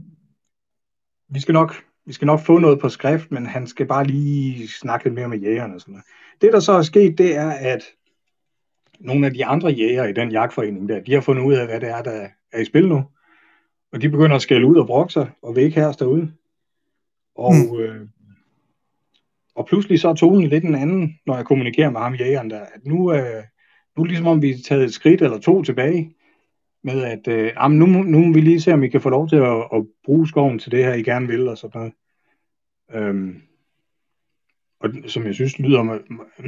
[1.29, 1.75] vi skal nok
[2.07, 5.29] vi skal nok få noget på skrift, men han skal bare lige snakke lidt mere
[5.29, 6.05] med jægerne og sådan noget.
[6.41, 7.83] Det, der så er sket, det er, at
[9.01, 11.81] nogle af de andre jæger i den jagtforening der, de har fundet ud af, hvad
[11.81, 13.05] det er, der er i spil nu.
[13.93, 16.33] Og de begynder at skælde ud og brokke sig, og have os derude.
[17.39, 17.81] Og, mm.
[17.81, 18.09] øh,
[19.55, 22.61] og pludselig så er tonen lidt en anden, når jeg kommunikerer med ham jægeren der,
[22.61, 23.45] at nu, øh,
[23.97, 26.15] nu er ligesom om vi er taget et skridt eller to tilbage,
[26.85, 29.29] med at øh, jamen, nu, nu må vi lige se, om vi kan få lov
[29.29, 31.93] til at, at bruge skoven til det her, I gerne vil, og sådan noget.
[32.93, 33.43] Øhm,
[34.81, 35.99] og som jeg synes lyder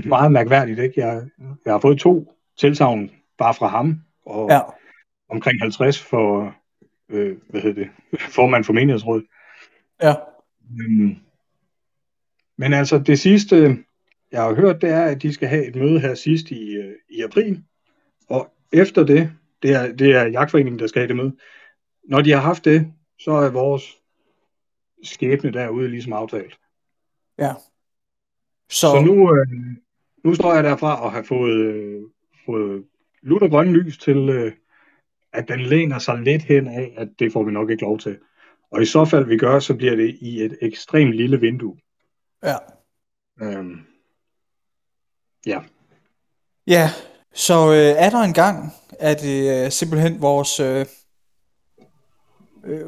[0.09, 1.01] meget mærkværdigt, ikke?
[1.01, 1.29] Jeg,
[1.65, 4.61] jeg har fået to tilsavn bare fra ham, og ja.
[5.31, 6.55] omkring 50 for,
[7.09, 7.91] øh, hvad hedder det,
[8.37, 9.25] formand for menighedsrådet.
[10.03, 10.15] Ja.
[10.81, 11.17] Øhm,
[12.57, 13.85] men altså det sidste,
[14.33, 16.95] jeg har hørt, det er, at de skal have et møde her sidst i, øh,
[17.11, 17.65] i april,
[18.29, 21.37] og efter det, det er, det er jagtforeningen, der skal have det møde,
[22.05, 23.97] når de har haft det, så er vores
[25.03, 26.59] skæbne derude ligesom aftalt.
[27.39, 27.53] Ja.
[28.71, 29.47] Så, så nu, øh,
[30.25, 32.03] nu står jeg derfra og har fået, øh,
[32.47, 32.85] fået
[33.23, 34.53] lutter grønne lys til, øh,
[35.33, 38.19] at den læner sig lidt hen af, at det får vi nok ikke lov til.
[38.71, 41.77] Og i så fald vi gør, så bliver det i et ekstremt lille vindue.
[42.45, 42.57] Ja.
[43.43, 43.81] Øhm,
[45.47, 45.61] ja.
[46.67, 46.91] Ja,
[47.35, 50.87] så øh, er der en gang, at det øh, simpelthen vores øh,
[52.65, 52.81] øh,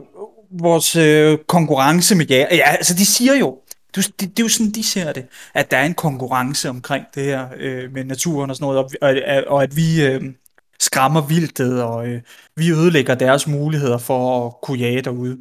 [0.50, 2.54] vores øh, konkurrence med jer.
[2.54, 3.58] Ja, altså de siger jo,
[3.94, 7.04] det, det, det er jo sådan, de ser det, at der er en konkurrence omkring
[7.14, 10.22] det her øh, med naturen og sådan noget, og, og, og at vi øh,
[10.80, 12.22] skræmmer vildtet, og øh,
[12.56, 15.38] vi ødelægger deres muligheder for at kunne jage derude.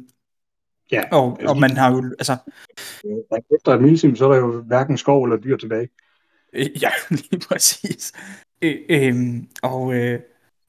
[0.92, 1.02] Ja.
[1.12, 2.36] Og, og man har jo, altså...
[3.56, 5.88] Efter et milsim, så er der jo hverken skov eller dyr tilbage.
[6.52, 6.90] Øh, ja,
[7.30, 8.12] lige præcis.
[8.62, 9.14] Øh, øh,
[9.62, 10.20] og øh,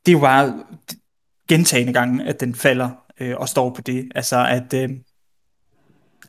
[0.06, 0.64] det er jo bare
[1.50, 4.12] gentagende gange, at den falder øh, og står på det.
[4.16, 4.90] Altså, at, øh,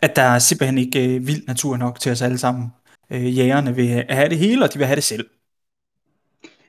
[0.03, 2.69] at der er simpelthen ikke øh, vild natur nok til os alle sammen.
[3.11, 5.27] Øh, jægerne vil have det hele, og de vil have det selv.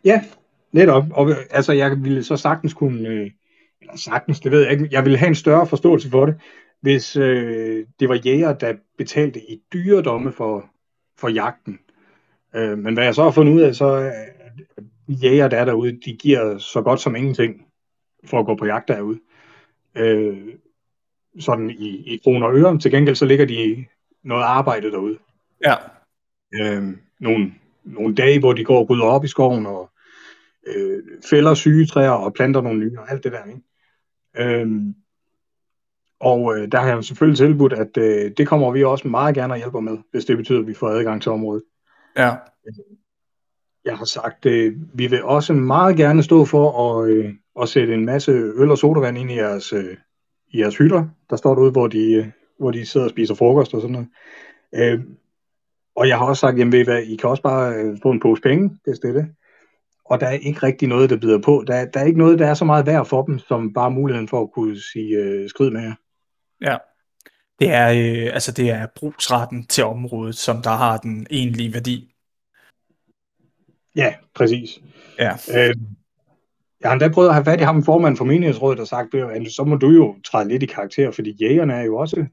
[0.06, 0.24] Ja,
[0.72, 1.04] netop.
[1.12, 3.32] Og altså, jeg ville så sagtens kunne, øh,
[3.82, 6.36] eller sagtens, det ved jeg ikke, jeg ville have en større forståelse for det,
[6.84, 10.69] hvis øh, det var jæger, der betalte i dyredomme for,
[11.17, 11.80] for jagten.
[12.56, 14.12] Øh, men hvad jeg så har fundet ud af, så er
[15.08, 17.65] jæger, der er derude, de giver så godt som ingenting
[18.26, 19.19] for at gå på jagt derude
[19.96, 20.38] øh,
[21.39, 22.80] sådan i, i kroner og øre.
[22.80, 23.86] Til gengæld så ligger de
[24.24, 25.17] noget arbejde derude.
[25.65, 25.76] Ja.
[26.54, 29.91] Øh, nogle, nogle dage, hvor de går og rydder op i skoven og
[30.67, 33.46] øh, fælder syge træer og planter nogle nye og alt det der.
[33.46, 34.62] Ikke?
[34.62, 34.93] Øh,
[36.24, 39.54] og øh, der har jeg selvfølgelig tilbudt, at øh, det kommer vi også meget gerne
[39.54, 41.64] at hjælpe med, hvis det betyder, at vi får adgang til området.
[42.18, 42.32] Ja.
[43.86, 47.94] Jeg har sagt, øh, vi vil også meget gerne stå for at, øh, at sætte
[47.94, 49.98] en masse øl og sodavand ind i jeres, øh,
[50.48, 52.26] i jeres hytter, der står derude, hvor de, øh,
[52.60, 54.08] hvor de sidder og spiser frokost og sådan noget.
[54.76, 55.04] Øh,
[55.96, 58.12] og jeg har også sagt, jamen ved I hvad, I kan også bare øh, få
[58.12, 59.28] en pose penge, hvis det er det.
[60.06, 61.64] Og der er ikke rigtig noget, der bider på.
[61.68, 64.28] Der, der er ikke noget, der er så meget værd for dem, som bare muligheden
[64.28, 65.94] for at kunne sige øh, skrid med jer.
[66.63, 66.78] Ja,
[67.60, 72.15] det er, øh, altså det er brugsretten til området, som der har den egentlige værdi.
[73.95, 74.80] Ja, præcis.
[75.19, 75.32] Ja.
[75.32, 75.76] Øh,
[76.80, 79.12] jeg har endda prøvet at have fat i ham, formand for menighedsrådet, og sagt,
[79.54, 82.26] så må du jo træde lidt i karakter, fordi jægerne er jo også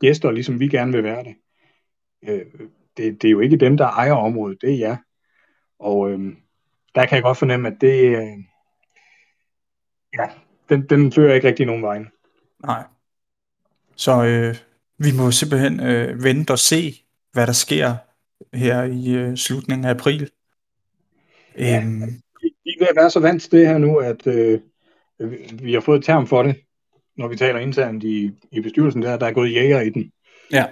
[0.00, 1.34] gæster, ligesom vi gerne vil være det.
[2.22, 2.46] Øh,
[2.96, 4.96] det, det er jo ikke dem, der ejer området, det er jer.
[5.78, 6.32] Og øh,
[6.94, 8.38] der kan jeg godt fornemme, at det, øh,
[10.18, 10.26] ja,
[10.68, 12.04] den, den fører ikke rigtig nogen vej.
[12.64, 12.84] Nej.
[14.00, 14.56] Så øh,
[14.98, 16.94] vi må simpelthen øh, vente og se,
[17.32, 17.96] hvad der sker
[18.54, 20.30] her i øh, slutningen af april.
[21.58, 24.60] Ja, øhm, vi er ved at være så vant til det her nu, at øh,
[25.62, 26.56] vi har fået term for det,
[27.16, 30.12] når vi taler internt i, i bestyrelsen, der, der er gået jæger i den.
[30.52, 30.66] Ja.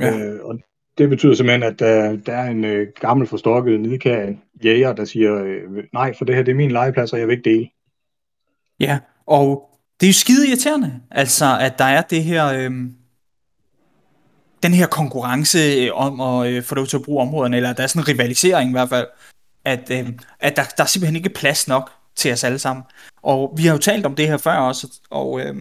[0.00, 0.18] ja.
[0.18, 0.58] Øh, og
[0.98, 4.32] det betyder simpelthen, at der, der er en øh, gammel forstokket nidkær
[4.64, 7.36] jæger, der siger, øh, nej, for det her det er min legeplads, og jeg vil
[7.36, 7.68] ikke dele.
[8.80, 12.70] Ja, og det er jo skide irriterende, altså at der er det her, øh,
[14.62, 17.82] den her konkurrence øh, om at øh, få lov til at bruge områderne, eller der
[17.82, 19.06] er sådan en rivalisering i hvert fald,
[19.64, 20.08] at, øh,
[20.40, 22.84] at der, der er simpelthen ikke plads nok til os alle sammen.
[23.22, 25.56] Og vi har jo talt om det her før også, og øh,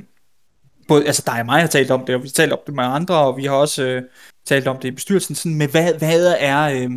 [0.87, 2.75] både, altså dig og mig har talt om det, og vi har talt om det
[2.75, 4.03] med andre, og vi har også øh,
[4.45, 6.91] talt om det i bestyrelsen, sådan med hvad, hvad er, øh,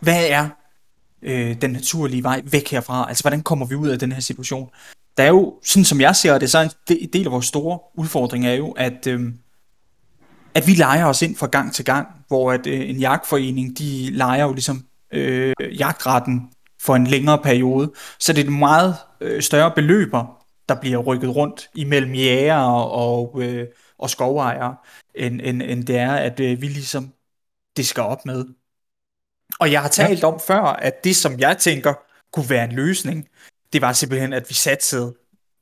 [0.00, 0.48] hvad er
[1.22, 3.08] øh, den naturlige vej væk herfra?
[3.08, 4.70] Altså hvordan kommer vi ud af den her situation?
[5.16, 7.78] Der er jo, sådan som jeg ser det, så er en del af vores store
[7.94, 9.20] udfordring er jo, at, øh,
[10.54, 14.10] at vi leger os ind fra gang til gang, hvor at øh, en jagtforening, de
[14.10, 16.50] leger jo ligesom øh, jagtretten
[16.82, 21.36] for en længere periode, så det er et meget øh, større beløber, der bliver rykket
[21.36, 23.66] rundt imellem jæger og, øh,
[23.98, 24.76] og skovejere,
[25.14, 27.12] end, end, end det er, at øh, vi ligesom
[27.76, 28.44] det skal op med.
[29.60, 30.26] Og jeg har talt ja.
[30.26, 31.94] om før, at det, som jeg tænker
[32.32, 33.28] kunne være en løsning,
[33.72, 34.96] det var simpelthen, at vi satte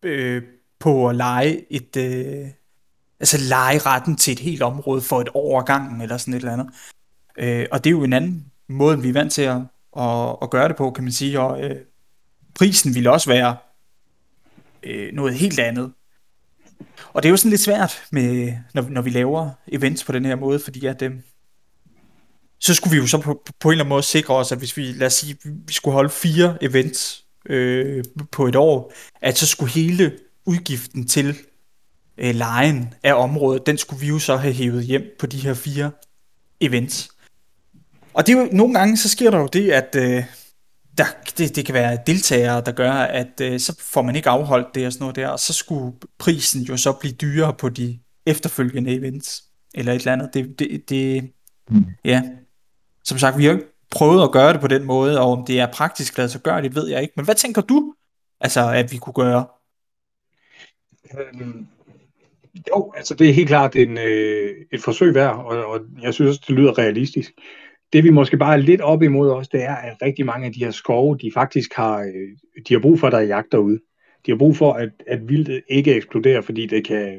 [0.02, 0.42] øh,
[0.78, 2.48] på at lege et, øh,
[3.20, 6.52] altså lege retten til et helt område for et år gangen, eller sådan et eller
[6.52, 6.68] andet.
[7.38, 9.60] Øh, og det er jo en anden måde, vi er vant til at,
[9.98, 11.76] at, at gøre det på, kan man sige, og øh,
[12.54, 13.56] prisen ville også være
[14.82, 15.92] øh, noget helt andet.
[17.12, 20.24] Og det er jo sådan lidt svært, med, når, når vi laver events på den
[20.24, 21.12] her måde, fordi at, øh,
[22.60, 24.76] så skulle vi jo så på, på en eller anden måde sikre os, at hvis
[24.76, 29.46] vi, lad os sige, vi skulle holde fire events øh, på et år, at så
[29.46, 31.36] skulle hele udgiften til
[32.18, 35.54] øh, lejen af området, den skulle vi jo så have hævet hjem på de her
[35.54, 35.90] fire
[36.60, 37.10] events.
[38.14, 40.24] Og det er jo, nogle gange, så sker der jo det, at øh,
[40.98, 41.04] der,
[41.38, 44.86] det, det kan være deltagere, der gør, at øh, så får man ikke afholdt det
[44.86, 48.94] og sådan noget der, og så skulle prisen jo så blive dyrere på de efterfølgende
[48.94, 50.30] events, eller et eller andet.
[50.34, 51.30] Det, det, det
[51.70, 51.84] mm.
[52.04, 52.22] ja.
[53.04, 55.60] Som sagt, vi har ikke prøvet at gøre det på den måde, og om det
[55.60, 57.14] er praktisk lade sig gøre, det ved jeg ikke.
[57.16, 57.94] Men hvad tænker du,
[58.40, 59.46] altså, at vi kunne gøre?
[61.18, 61.66] Øhm,
[62.68, 66.28] jo, altså det er helt klart en, øh, et forsøg værd, og, og jeg synes
[66.28, 67.32] også, det lyder realistisk.
[67.92, 70.52] Det vi måske bare er lidt op imod også, det er, at rigtig mange af
[70.52, 73.52] de her skove, de faktisk har, øh, de har brug for, at der er jagt
[73.52, 73.78] derude.
[74.26, 77.14] De har brug for, at, at vildt ikke eksploderer, fordi det kan,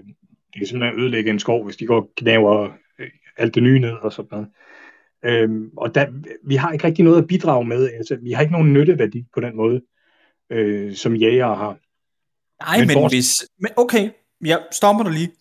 [0.54, 3.08] det kan simpelthen ødelægge en skov, hvis de går og knæver øh,
[3.38, 4.48] alt det nye ned og sådan noget.
[5.26, 6.06] Øhm, og der,
[6.44, 7.90] vi har ikke rigtig noget at bidrage med.
[7.90, 9.82] Altså, vi har ikke nogen nytteværdi på den måde,
[10.50, 11.78] øh, som jæger har.
[12.64, 13.34] Nej, men, men hvis...
[13.60, 14.10] Men okay,
[14.46, 15.32] jeg stopper dig lige.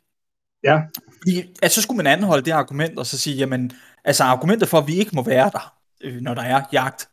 [0.64, 0.80] Ja.
[1.18, 3.72] Fordi, altså, så skulle man anholde det argument, og så sige, jamen,
[4.04, 7.08] altså argumentet for, at vi ikke må være der, øh, når der er jagt,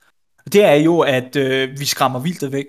[0.54, 2.66] det er jo, at øh, vi skræmmer vildtet væk.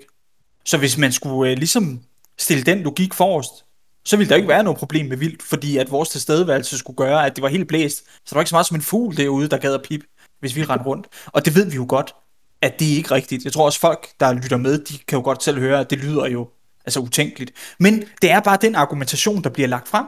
[0.65, 1.99] Så hvis man skulle øh, ligesom
[2.37, 3.65] stille den logik forrest,
[4.09, 7.25] så ville der ikke være noget problem med vildt, fordi at vores tilstedeværelse skulle gøre,
[7.25, 7.97] at det var helt blæst.
[7.97, 10.01] Så der var ikke så meget som en fugl derude, der gad at pip,
[10.39, 11.07] hvis vi rendte rundt.
[11.25, 12.15] Og det ved vi jo godt,
[12.61, 13.43] at det er ikke rigtigt.
[13.43, 15.97] Jeg tror også folk, der lytter med, de kan jo godt selv høre, at det
[15.97, 16.49] lyder jo
[16.85, 17.51] altså utænkeligt.
[17.79, 20.05] Men det er bare den argumentation, der bliver lagt frem.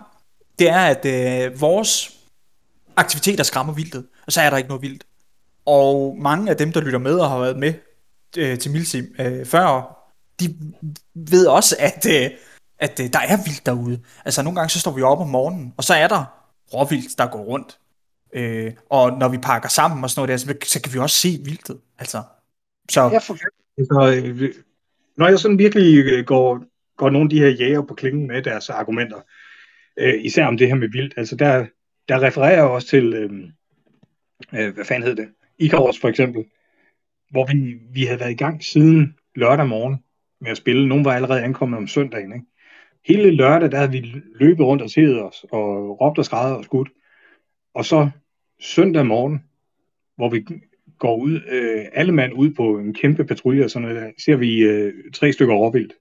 [0.59, 2.11] Det er, at øh, vores
[2.95, 5.03] aktiviteter skræmmer vildtet, og så er der ikke noget vildt.
[5.65, 7.73] Og mange af dem, der lytter med og har været med
[8.37, 9.97] øh, til Milsim øh, før,
[10.39, 10.55] de
[11.15, 12.29] ved også, at, øh,
[12.81, 13.99] at øh, der er vildt derude.
[14.25, 16.23] Altså nogle gange så står vi op om morgenen, og så er der
[16.73, 17.79] råvildt, der går rundt.
[18.33, 21.17] Øh, og når vi pakker sammen og sådan noget der, så, så kan vi også
[21.17, 21.79] se vildtet.
[21.99, 22.21] Altså,
[22.89, 23.01] så...
[23.01, 23.37] Ja, for
[23.77, 24.53] altså, øh,
[25.17, 26.63] når jeg sådan virkelig øh, går,
[26.97, 29.21] går nogle af de her jæger på klingen med deres argumenter,
[29.99, 31.65] øh, især om det her med vildt, altså der,
[32.09, 33.31] der refererer jeg også til, øh,
[34.53, 35.27] øh, hvad fanden hed det,
[35.59, 36.45] Icarus for eksempel,
[37.31, 40.03] hvor vi, vi havde været i gang siden lørdag morgen
[40.41, 40.87] med at spille.
[40.87, 42.33] Nogle var allerede ankommet om søndagen.
[42.33, 42.45] Ikke?
[43.05, 46.63] Hele lørdag, der havde vi løbet rundt og set os, og råbt og skrædder og
[46.63, 46.89] skudt.
[47.73, 48.09] Og så
[48.59, 49.39] søndag morgen,
[50.15, 50.45] hvor vi
[50.99, 54.35] går ud, øh, alle mand ud på en kæmpe patrulje, og sådan noget der, ser
[54.35, 55.93] vi øh, tre stykker råvildt,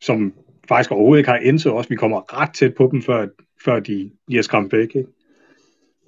[0.00, 0.34] som
[0.68, 1.90] faktisk overhovedet ikke har indset os.
[1.90, 3.26] Vi kommer ret tæt på dem, før,
[3.64, 4.96] før de bliver skræmt væk.
[4.96, 5.08] Ikke?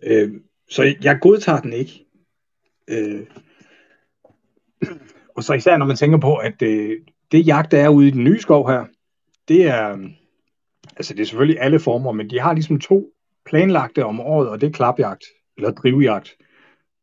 [0.02, 0.30] Øh,
[0.70, 2.06] så jeg godtager den ikke.
[2.90, 3.26] Øh,
[5.36, 7.00] og så især når man tænker på, at øh,
[7.32, 8.84] det jagt, der er ude i den nye skov her,
[9.48, 9.98] det er,
[10.96, 13.12] altså det er selvfølgelig alle former, men de har ligesom to
[13.46, 15.24] planlagte om året, og det er klapjagt,
[15.56, 16.37] eller drivjagt,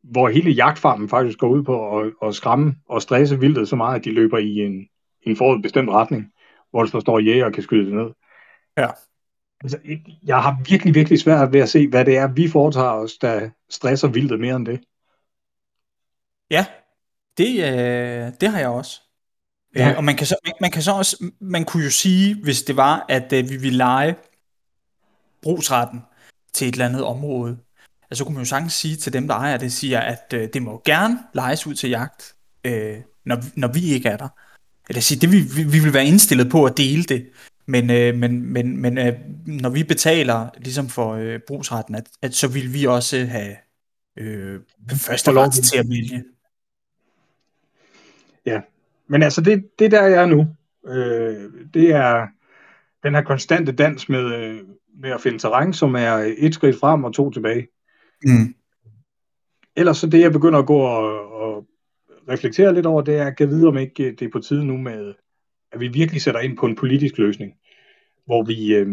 [0.04, 4.00] hvor hele jagtfarmen faktisk går ud på at, at skræmme og stresse vildtet så meget,
[4.00, 4.88] at de løber i en,
[5.22, 6.32] en forudbestemt retning,
[6.72, 8.10] hvor der så står jæger og kan skyde det ned.
[8.78, 8.88] Ja.
[9.64, 9.80] Altså,
[10.24, 13.50] jeg har virkelig, virkelig svært ved at se, hvad det er, vi foretager os, der
[13.70, 14.82] stresser vildtet mere end det.
[16.52, 16.66] Ja,
[17.38, 19.02] det, øh, det har jeg også.
[19.76, 19.92] Ja.
[19.92, 22.64] Øh, og man kan, så, man, man kan så også, man kunne jo sige, hvis
[22.64, 24.16] det var, at øh, vi ville lege
[25.42, 26.02] brugsretten
[26.54, 27.58] til et eller andet område,
[28.04, 30.50] altså, så kunne man jo sagtens sige til dem, der ejer det, siger, at øh,
[30.54, 34.30] det må gerne lejes ud til jagt, øh, når, når vi ikke er der.
[34.90, 37.30] Eller sige, det vi, vi, vi vil være indstillet på at dele det,
[37.66, 39.14] men, øh, men, men, men øh,
[39.46, 43.56] når vi betaler ligesom for øh, brugsretten, at, at så vil vi også have
[44.18, 44.60] øh,
[44.90, 46.24] første ret til at vælge.
[48.46, 48.62] Ja,
[49.14, 50.48] men altså det, det der jeg er nu,
[50.88, 52.28] øh, det er
[53.04, 54.60] den her konstante dans med, øh,
[55.00, 57.68] med at finde terræn, som er et skridt frem og to tilbage.
[58.24, 58.56] Mm.
[59.76, 61.68] Ellers så det, jeg begynder at gå og, og
[62.30, 64.78] reflektere lidt over, det er at kan vide, om ikke det er på tide nu
[64.78, 65.14] med
[65.72, 67.54] at vi virkelig sætter ind på en politisk løsning,
[68.26, 68.88] hvor vi, øh,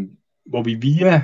[0.47, 1.23] hvor vi via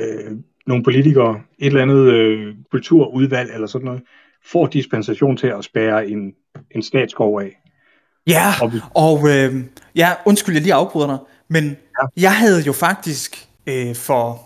[0.00, 4.02] øh, nogle politikere, et eller andet øh, kulturudvalg eller sådan noget,
[4.44, 6.34] får dispensation til at spære en,
[6.70, 7.61] en statskov af.
[8.26, 8.80] Ja, og, vi...
[8.94, 9.64] og øh,
[9.96, 12.22] ja, undskyld, jeg lige afbryder dig, men ja.
[12.22, 14.42] jeg havde jo faktisk øh, for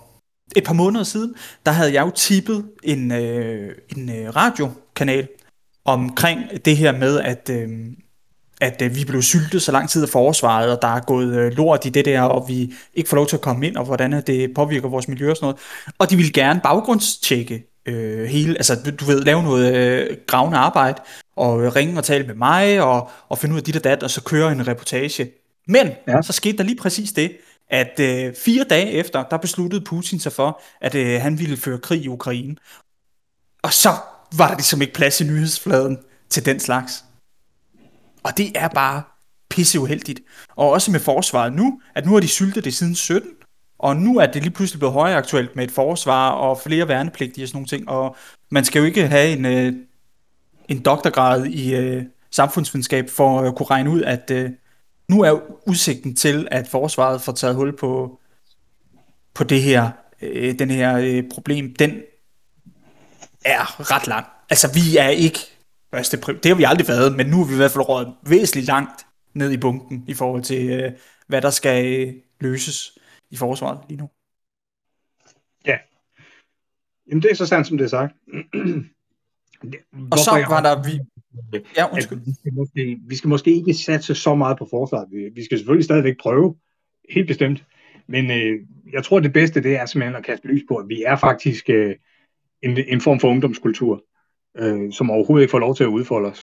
[0.56, 1.34] et par måneder siden,
[1.66, 5.28] der havde jeg jo tippet en, øh, en øh, radiokanal
[5.84, 7.68] omkring det her med, at, øh,
[8.60, 11.52] at øh, vi blev syltet så lang tid af forsvaret, og der er gået øh,
[11.52, 14.22] lort i det der, og vi ikke får lov til at komme ind, og hvordan
[14.26, 15.60] det påvirker vores miljø og sådan noget.
[15.98, 21.02] Og de ville gerne baggrundstjekke øh, hele, altså du ved, lave noget øh, gravende arbejde,
[21.36, 24.02] og øh, ringe og tale med mig, og, og finde ud af dit og dat,
[24.02, 25.30] og så køre en reportage.
[25.68, 26.22] Men ja.
[26.22, 27.36] så skete der lige præcis det,
[27.70, 31.78] at øh, fire dage efter, der besluttede Putin sig for, at øh, han ville føre
[31.78, 32.56] krig i Ukraine.
[33.62, 33.90] Og så
[34.36, 35.98] var der ligesom ikke plads i nyhedsfladen
[36.30, 37.04] til den slags.
[38.22, 39.02] Og det er bare
[39.50, 40.20] pisse uheldigt.
[40.56, 43.30] Og også med forsvaret nu, at nu har de syltet det siden 17,
[43.78, 47.44] og nu er det lige pludselig blevet højere aktuelt med et forsvar og flere værnepligtige
[47.44, 47.88] og sådan nogle ting.
[47.88, 48.16] Og
[48.50, 49.72] man skal jo ikke have en, øh,
[50.68, 54.50] en doktorgrad i øh, samfundsvidenskab for at kunne regne ud, at øh,
[55.08, 58.20] nu er udsigten til, at forsvaret får taget hul på,
[59.34, 59.90] på det her,
[60.22, 62.02] øh, den her øh, problem, den
[63.44, 64.26] er ret lang.
[64.50, 65.38] Altså, vi er ikke
[65.94, 68.66] første Det har vi aldrig været, men nu er vi i hvert fald rådet væsentligt
[68.66, 70.92] langt ned i bunken i forhold til, øh,
[71.26, 72.98] hvad der skal øh, løses
[73.30, 74.10] i forsvaret lige nu.
[75.66, 75.78] Ja.
[77.08, 78.14] Jamen, det er så sandt, som det er sagt.
[80.12, 81.00] og så var der vi...
[81.76, 82.18] Ja, undskyld.
[82.18, 85.08] Vi skal, måske, vi skal måske ikke satse så meget på forsvaret.
[85.12, 86.56] Vi, vi skal selvfølgelig stadigvæk prøve,
[87.10, 87.64] helt bestemt.
[88.06, 88.60] Men øh,
[88.92, 91.70] jeg tror, det bedste det er simpelthen at kaste lys på, at vi er faktisk
[91.70, 91.94] øh,
[92.62, 94.04] en, en form for ungdomskultur,
[94.58, 96.40] øh, som overhovedet ikke får lov til at udfolde os.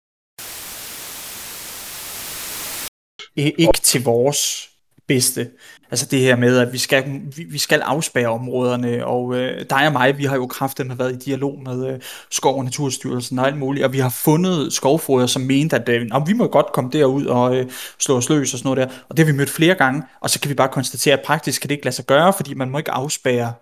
[3.35, 4.72] Ikke til vores
[5.07, 5.49] bedste.
[5.91, 9.87] Altså det her med, at vi skal, vi, vi skal afspære områderne, og øh, dig
[9.87, 11.99] og mig, vi har jo kraften med været i dialog med øh,
[12.31, 16.27] Skov- og Naturstyrelsen og alt muligt, og vi har fundet skovfroder, som mente, at øh,
[16.27, 17.65] vi må godt komme derud og øh,
[17.99, 20.29] slå os løs og sådan noget der, og det har vi mødt flere gange, og
[20.29, 22.69] så kan vi bare konstatere, at praktisk kan det ikke lade sig gøre, fordi man
[22.69, 23.53] må ikke afspære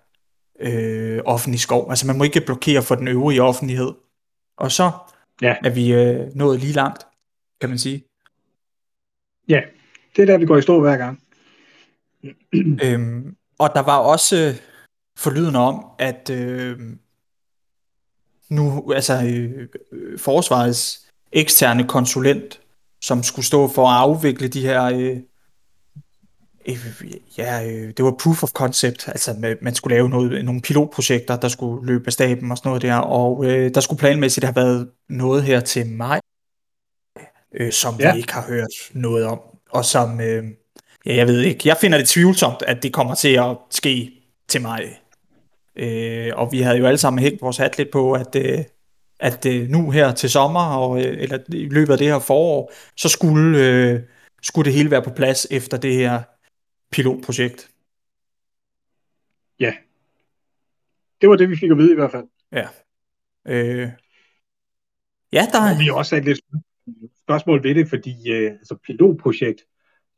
[0.60, 3.92] øh, offentlig skov, altså man må ikke blokere for den øvrige offentlighed.
[4.58, 4.90] Og så
[5.42, 5.54] ja.
[5.64, 7.06] er vi øh, nået lige langt,
[7.60, 8.04] kan man sige.
[9.48, 9.60] Ja,
[10.16, 11.22] det er der, vi går i stå hver gang.
[12.84, 14.54] øhm, og der var også
[15.16, 16.78] forlyden om, at øh,
[18.48, 19.68] nu, altså øh,
[20.18, 22.60] forsvarets eksterne konsulent,
[23.00, 25.16] som skulle stå for at afvikle de her, øh,
[26.68, 30.60] øh, ja, øh, det var proof of concept, altså med, man skulle lave noget, nogle
[30.60, 34.44] pilotprojekter, der skulle løbe af staben og sådan noget der, og øh, der skulle planmæssigt
[34.44, 36.20] have været noget her til maj,
[37.54, 38.12] øh, som ja.
[38.12, 40.44] vi ikke har hørt noget om, og som, øh,
[41.06, 44.62] ja, jeg ved ikke, jeg finder det tvivlsomt, at det kommer til at ske til
[44.62, 45.00] mig.
[45.76, 48.58] Øh, og vi havde jo alle sammen hængt vores hat lidt på, at, øh,
[49.20, 52.72] at øh, nu her til sommer, og, øh, eller i løbet af det her forår,
[52.96, 54.00] så skulle, øh,
[54.42, 56.22] skulle det hele være på plads efter det her
[56.92, 57.70] pilotprojekt.
[59.60, 59.74] Ja.
[61.20, 62.24] Det var det, vi fik at vide i hvert fald.
[62.52, 62.68] Ja.
[63.48, 63.88] Øh,
[65.32, 65.74] ja, der er...
[65.74, 66.40] Og vi også sat lidt
[67.22, 69.60] spørgsmål ved det, fordi øh, altså pilotprojekt,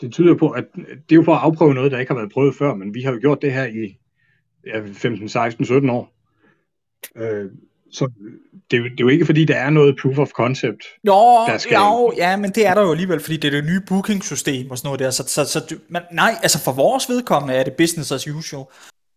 [0.01, 2.33] det tyder på, at det er jo for at afprøve noget, der ikke har været
[2.33, 3.99] prøvet før, men vi har jo gjort det her i
[4.67, 6.15] ja, 15, 16, 17 år.
[7.17, 7.51] Øh,
[7.93, 8.11] så
[8.71, 10.83] det er, jo, det er jo ikke fordi, der er noget proof of concept.
[11.07, 11.13] Jo,
[11.47, 11.75] der skal...
[11.75, 14.79] jo, ja, men det er der jo alligevel, fordi det er det nye booking-system og
[14.79, 15.11] sådan noget der.
[15.11, 18.65] Så, så, så men, nej, altså for vores vedkommende er det business as usual.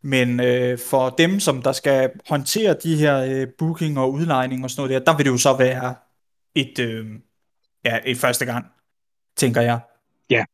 [0.01, 4.69] Men øh, for dem, som der skal håndtere de her øh, booking og udlejning og
[4.69, 5.95] sådan noget der, der vil det jo så være
[6.55, 7.05] et, øh,
[7.85, 8.65] ja, et første gang,
[9.35, 9.79] tænker jeg.
[10.29, 10.45] Ja,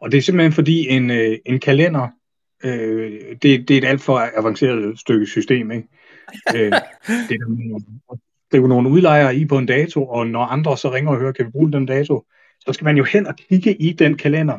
[0.00, 2.08] og det er simpelthen fordi en, øh, en kalender,
[2.64, 5.88] øh, det, det er et alt for avanceret stykke system, ikke?
[6.56, 6.72] øh,
[8.50, 11.18] det er jo nogle udlejere i på en dato, og når andre så ringer og
[11.18, 12.24] hører, kan vi bruge den dato,
[12.60, 14.58] så skal man jo hen og kigge i den kalender,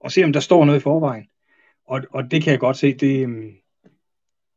[0.00, 1.24] og se om der står noget i forvejen.
[1.88, 3.44] Og, og det kan jeg godt se, det, øh,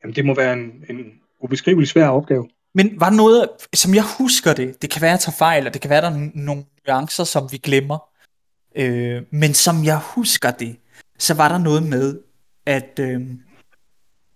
[0.03, 1.05] jamen, det må være en, en
[1.39, 2.49] ubeskrivelig svær opgave.
[2.73, 5.73] Men var noget, som jeg husker det, det kan være, at jeg tager fejl, og
[5.73, 8.10] det kan være, at der er nogle nuancer, som vi glemmer,
[8.75, 10.77] øh, men som jeg husker det,
[11.19, 12.19] så var der noget med,
[12.65, 13.21] at øh,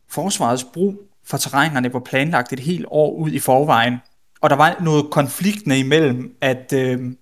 [0.10, 3.98] forsvarets brug for terrænerne var planlagt et helt år ud i forvejen,
[4.42, 7.14] og der var noget konfliktende imellem, at, øh,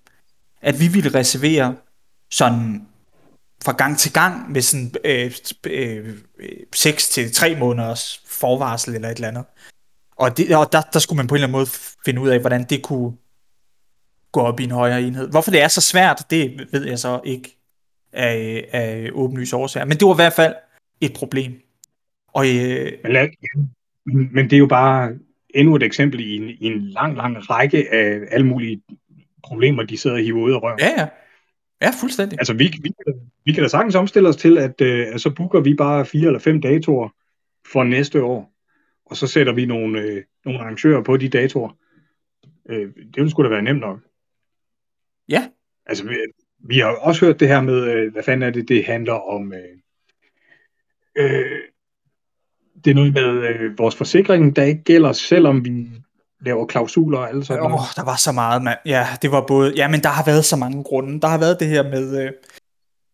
[0.62, 1.76] at vi ville reservere
[2.30, 2.86] sådan
[3.64, 5.32] fra gang til gang med sådan øh,
[5.66, 6.16] øh,
[6.74, 9.44] 6 til 3 måneders forvarsel eller et eller andet.
[10.16, 11.66] Og, det, og der, der skulle man på en eller anden måde
[12.04, 13.12] finde ud af, hvordan det kunne
[14.34, 15.30] gå op i en højere enhed.
[15.30, 17.48] Hvorfor det er så svært, det ved jeg så ikke.
[18.12, 19.86] af, af åbenlyse årsager.
[19.86, 20.54] Men det var i hvert fald
[21.00, 21.52] et problem.
[22.28, 23.28] Og, øh, Men, lad,
[24.06, 25.12] men det er jo bare
[25.54, 28.82] endnu et eksempel i en, i en lang, lang række af alle mulige
[29.44, 30.78] problemer, de sidder og hiver ud af røven.
[30.78, 31.06] ja, ja.
[31.82, 32.38] Ja, fuldstændig.
[32.40, 32.90] Altså, vi, vi,
[33.44, 36.26] vi kan da sagtens omstille os til, at, øh, at så booker vi bare fire
[36.26, 37.08] eller fem datoer
[37.72, 38.52] for næste år,
[39.06, 41.76] og så sætter vi nogle, øh, nogle arrangører på de datoer.
[42.68, 44.00] Øh, det ville sgu da være nemt nok.
[45.28, 45.48] Ja.
[45.86, 46.16] Altså, vi,
[46.58, 49.52] vi har også hørt det her med, øh, hvad fanden er det, det handler om...
[49.52, 49.78] Øh,
[51.16, 51.58] øh,
[52.84, 55.90] det er noget med øh, vores forsikring, der ikke gælder, selvom vi
[56.40, 57.82] laver klausuler og alt sådan Åh, noget.
[57.82, 58.78] oh, der var så meget, mand.
[58.86, 59.72] Ja, det var både...
[59.76, 61.20] Ja, men der har været så mange grunde.
[61.20, 62.24] Der har været det her med...
[62.24, 62.32] Øh...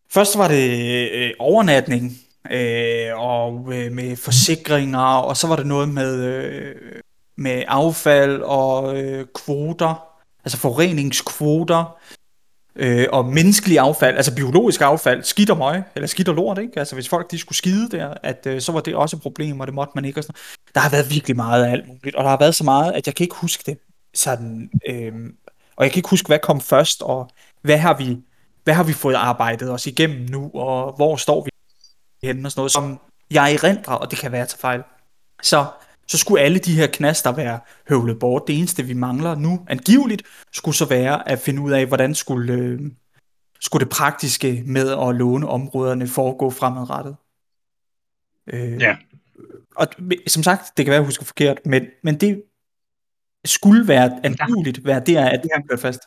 [0.09, 2.11] Først var det øh, overnatning,
[2.51, 6.75] øh, og øh, med forsikringer, og så var det noget med, øh,
[7.37, 10.10] med affald og øh, kvoter,
[10.45, 11.97] altså forureningskvoter,
[12.75, 16.79] øh, og menneskelig affald, altså biologisk affald, skidt og møg, eller skidt og lort, ikke?
[16.79, 19.59] Altså hvis folk de skulle skide der, at øh, så var det også et problem,
[19.59, 20.19] og det måtte man ikke.
[20.19, 20.35] Og sådan.
[20.73, 23.07] Der har været virkelig meget af alt muligt, og der har været så meget, at
[23.07, 23.77] jeg kan ikke huske det
[24.13, 25.13] sådan, øh,
[25.75, 27.29] og jeg kan ikke huske, hvad kom først, og
[27.61, 28.17] hvad har vi,
[28.63, 31.49] hvad har vi fået arbejdet os igennem nu, og hvor står vi
[32.27, 32.99] henne og sådan noget, som
[33.31, 34.83] jeg erindrer, og det kan være til fejl.
[35.41, 35.65] Så,
[36.07, 38.43] så skulle alle de her knaster være høvlet bort.
[38.47, 42.53] Det eneste, vi mangler nu, angiveligt, skulle så være at finde ud af, hvordan skulle,
[42.53, 42.81] øh,
[43.59, 47.15] skulle det praktiske med at låne områderne foregå fremadrettet.
[48.47, 48.97] Øh, Ja.
[49.75, 49.87] Og
[50.27, 52.43] som sagt, det kan være, at jeg husker forkert, men, men det
[53.45, 55.99] skulle være angiveligt være der, at det er kørt fast.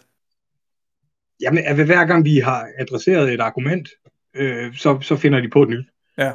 [1.40, 3.88] Jamen, at hver gang vi har adresseret et argument,
[4.34, 5.86] øh, så, så finder de på et nyt.
[6.18, 6.32] Ja.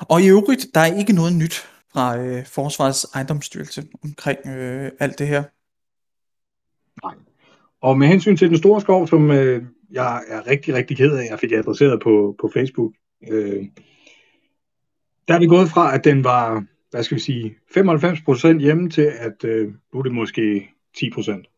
[0.00, 5.18] Og i øvrigt, der er ikke noget nyt fra øh, Forsvarets ejendomsstyrelse omkring øh, alt
[5.18, 5.42] det her.
[7.80, 11.26] Og med hensyn til den store skov, som øh, jeg er rigtig, rigtig ked af,
[11.30, 12.92] jeg fik adresseret på, på Facebook,
[13.28, 13.64] øh,
[15.28, 19.12] der er vi gået fra, at den var, hvad skal vi sige, 95% hjemme til,
[19.18, 21.52] at øh, nu er det måske 10%.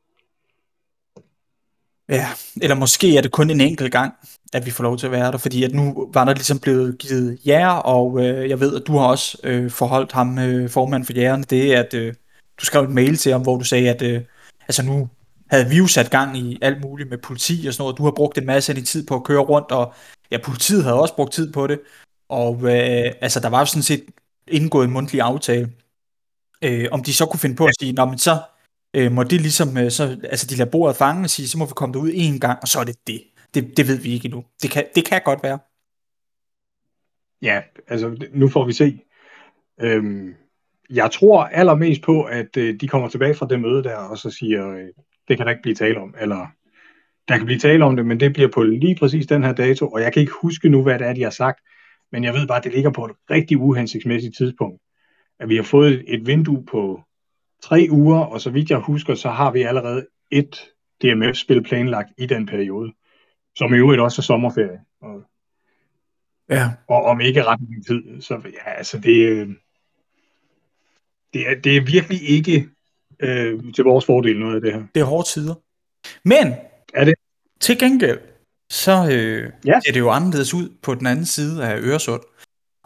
[2.09, 2.26] Ja,
[2.62, 4.14] eller måske er det kun en enkelt gang,
[4.53, 6.99] at vi får lov til at være der, fordi at nu var der ligesom blevet
[6.99, 11.05] givet jer, og øh, jeg ved, at du har også øh, forholdt ham, øh, formand
[11.05, 12.14] for jægerne, det er, at øh,
[12.61, 14.22] du skrev et mail til ham, hvor du sagde, at øh,
[14.61, 15.09] altså nu
[15.51, 18.11] havde vi jo sat gang i alt muligt med politi og sådan noget, du har
[18.11, 19.94] brugt en masse af din tid på at køre rundt, og
[20.30, 21.80] ja, politiet havde også brugt tid på det,
[22.28, 24.05] og øh, altså der var jo sådan set
[24.49, 25.72] indgået en mundtlig aftale,
[26.62, 28.38] øh, om de så kunne finde på at sige, nå men så
[28.94, 31.66] øh, må det ligesom, øh, så, altså de lader bordet fange og sige, så må
[31.66, 33.22] vi komme derud en gang, og så er det det.
[33.55, 34.44] Det, det ved vi ikke endnu.
[34.62, 35.59] Det kan, det kan godt være.
[37.42, 39.01] Ja, altså nu får vi se.
[39.80, 40.34] Øhm,
[40.90, 44.30] jeg tror allermest på, at øh, de kommer tilbage fra det møde der, og så
[44.30, 44.88] siger, øh,
[45.28, 46.46] det kan der ikke blive tale om, eller
[47.28, 49.88] der kan blive tale om det, men det bliver på lige præcis den her dato,
[49.88, 51.61] og jeg kan ikke huske nu, hvad det er, de har sagt,
[52.12, 54.82] men jeg ved bare, at det ligger på et rigtig uhensigtsmæssigt tidspunkt.
[55.40, 57.01] At vi har fået et vindue på
[57.62, 60.61] tre uger, og så vidt jeg husker, så har vi allerede et
[61.03, 62.92] DMF-spil planlagt i den periode,
[63.59, 65.22] som i øvrigt også er sommerferie, og,
[66.50, 66.70] Ja.
[66.88, 68.22] og om ikke ret lang tid.
[68.22, 69.48] Så ja, altså det, øh,
[71.34, 72.68] det, er, det er virkelig ikke
[73.20, 74.82] øh, til vores fordel noget af det her.
[74.94, 75.54] Det er hårde tider.
[76.24, 76.54] Men,
[76.94, 77.14] Er det?
[77.61, 78.18] til gengæld,
[78.70, 79.80] så øh, Ja.
[79.86, 82.22] ser det jo anderledes ud på den anden side af Øresund.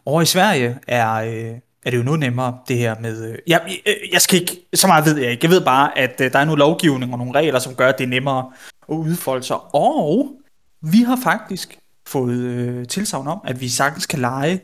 [0.06, 3.32] Over i Sverige er, øh, er det jo noget nemmere, det her med...
[3.32, 4.52] Øh, jeg, jeg, jeg skal ikke...
[4.74, 5.44] Så meget ved jeg ikke.
[5.44, 7.98] Jeg ved bare, at øh, der er nogle lovgivning og nogle regler, som gør, at
[7.98, 8.52] det er nemmere
[8.88, 9.56] at udfolde sig.
[9.74, 10.36] Og
[10.82, 14.60] vi har faktisk fået øh, tilsavn om, at vi sagtens kan lege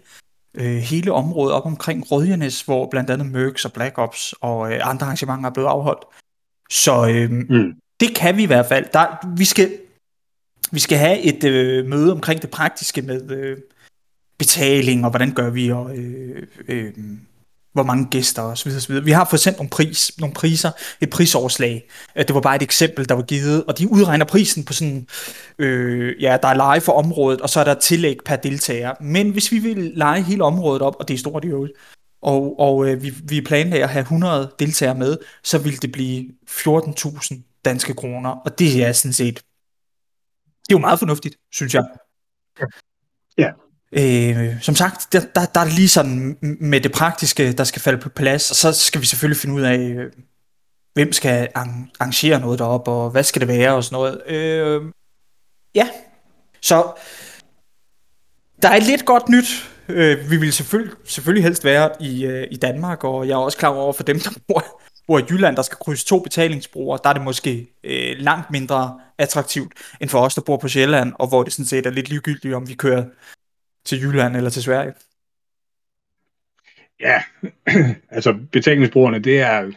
[0.54, 4.80] øh, hele området op omkring Rødjenes, hvor blandt andet Mercs og Black Ops og øh,
[4.82, 6.04] andre arrangementer er blevet afholdt.
[6.70, 7.72] Så øh, Mm.
[8.00, 8.86] det kan vi i hvert fald.
[8.92, 9.78] Der, vi, skal,
[10.72, 13.56] vi skal have et øh, møde omkring det praktiske med øh,
[14.38, 16.92] betaling, og hvordan gør vi, og øh, øh,
[17.82, 19.04] hvor mange gæster så videre.
[19.04, 20.70] Vi har fået sendt nogle, pris, nogle priser,
[21.00, 21.90] et prisoverslag.
[22.16, 25.06] Øh, det var bare et eksempel, der var givet, og de udregner prisen på sådan,
[25.58, 28.94] øh, ja, der er leje for området, og så er der tillæg per deltager.
[29.00, 31.72] Men hvis vi vil lege hele området op, og det er stort i øvrigt,
[32.22, 36.30] og, og øh, vi, vi planlægger at have 100 deltagere med, så vil det blive
[36.50, 39.34] 14.000 danske kroner, og det er sådan set,
[40.44, 41.84] det er jo meget fornuftigt, synes jeg.
[43.92, 47.82] Øh, som sagt, der, der, der er det lige sådan med det praktiske, der skal
[47.82, 50.12] falde på plads, og så skal vi selvfølgelig finde ud af, øh,
[50.94, 54.22] hvem skal arrangere noget derop, og hvad skal det være, og sådan noget.
[54.26, 54.82] Øh,
[55.74, 55.88] ja,
[56.60, 56.92] så
[58.62, 59.70] der er lidt godt nyt.
[59.88, 63.58] Øh, vi vil selvfølgelig, selvfølgelig helst være i, øh, i Danmark, og jeg er også
[63.58, 67.08] klar over for dem, der bor hvor i Jylland, der skal krydse to betalingsbroer, der
[67.08, 71.28] er det måske øh, langt mindre attraktivt, end for os, der bor på Sjælland, og
[71.28, 73.04] hvor det sådan set er lidt ligegyldigt, om vi kører
[73.88, 74.92] til Jylland eller til Sverige.
[77.00, 77.22] Ja,
[78.16, 79.70] altså betalingsbrugerne, det er,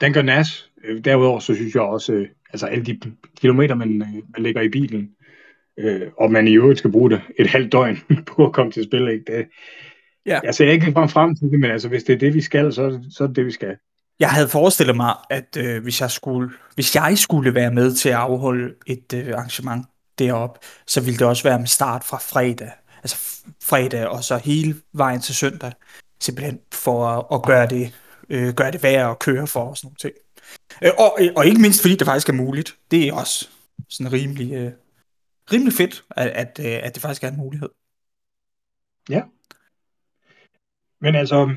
[0.00, 0.70] den gør nas.
[0.84, 3.00] Øh, derudover så synes jeg også, øh, altså alle de
[3.40, 5.10] kilometer, man, øh, man lægger i bilen,
[5.78, 7.98] øh, og man i øvrigt skal bruge det et halvt døgn
[8.36, 9.24] på at komme til spil, ikke?
[9.36, 9.48] Det,
[10.26, 10.40] ja.
[10.44, 12.72] Jeg ser ikke frem frem til det, men altså, hvis det er det, vi skal,
[12.72, 13.76] så, så er det det, vi skal.
[14.20, 18.08] Jeg havde forestillet mig, at øh, hvis, jeg skulle, hvis jeg skulle være med til
[18.08, 19.86] at afholde et øh, arrangement
[20.18, 22.70] deroppe, så ville det også være med start fra fredag.
[23.02, 25.72] Altså fredag og så hele vejen til søndag.
[26.20, 27.94] Simpelthen for at, at gøre, det,
[28.28, 30.14] øh, gøre det værd at køre for og sådan nogle ting.
[30.84, 32.76] Øh, og, og ikke mindst fordi det faktisk er muligt.
[32.90, 33.48] Det er også
[33.88, 34.72] sådan rimelig, øh,
[35.52, 37.68] rimelig fedt, at, at, øh, at det faktisk er en mulighed.
[39.08, 39.22] Ja.
[41.00, 41.54] Men altså,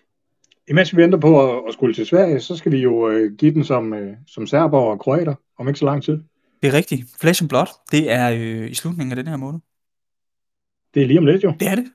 [0.70, 3.54] imens vi venter på at, at skulle til Sverige, så skal vi jo øh, give
[3.54, 6.18] den som, øh, som serber og kroater om ikke så lang tid.
[6.62, 7.06] Det er rigtigt.
[7.20, 9.60] Flash and Blood, det er øh, i slutningen af den her måned.
[10.94, 11.54] Det er lige om lidt jo.
[11.60, 11.86] Det er det.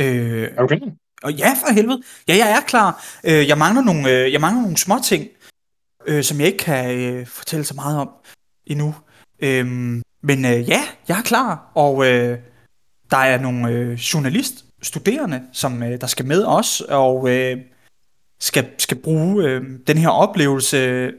[0.00, 0.90] Øh, er du klar?
[1.22, 2.02] Og ja, for helvede.
[2.28, 3.04] Ja, jeg er klar.
[3.24, 5.28] Øh, jeg mangler nogle, øh, jeg mangler nogle små ting,
[6.06, 8.10] øh, som jeg ikke kan øh, fortælle så meget om
[8.66, 8.94] endnu.
[9.40, 9.66] Øh,
[10.22, 12.38] men øh, ja, jeg er klar, og øh,
[13.10, 17.58] der er nogle øh, journaliststuderende, som øh, der skal med os, og øh,
[18.40, 21.12] skal, skal bruge øh, den her oplevelse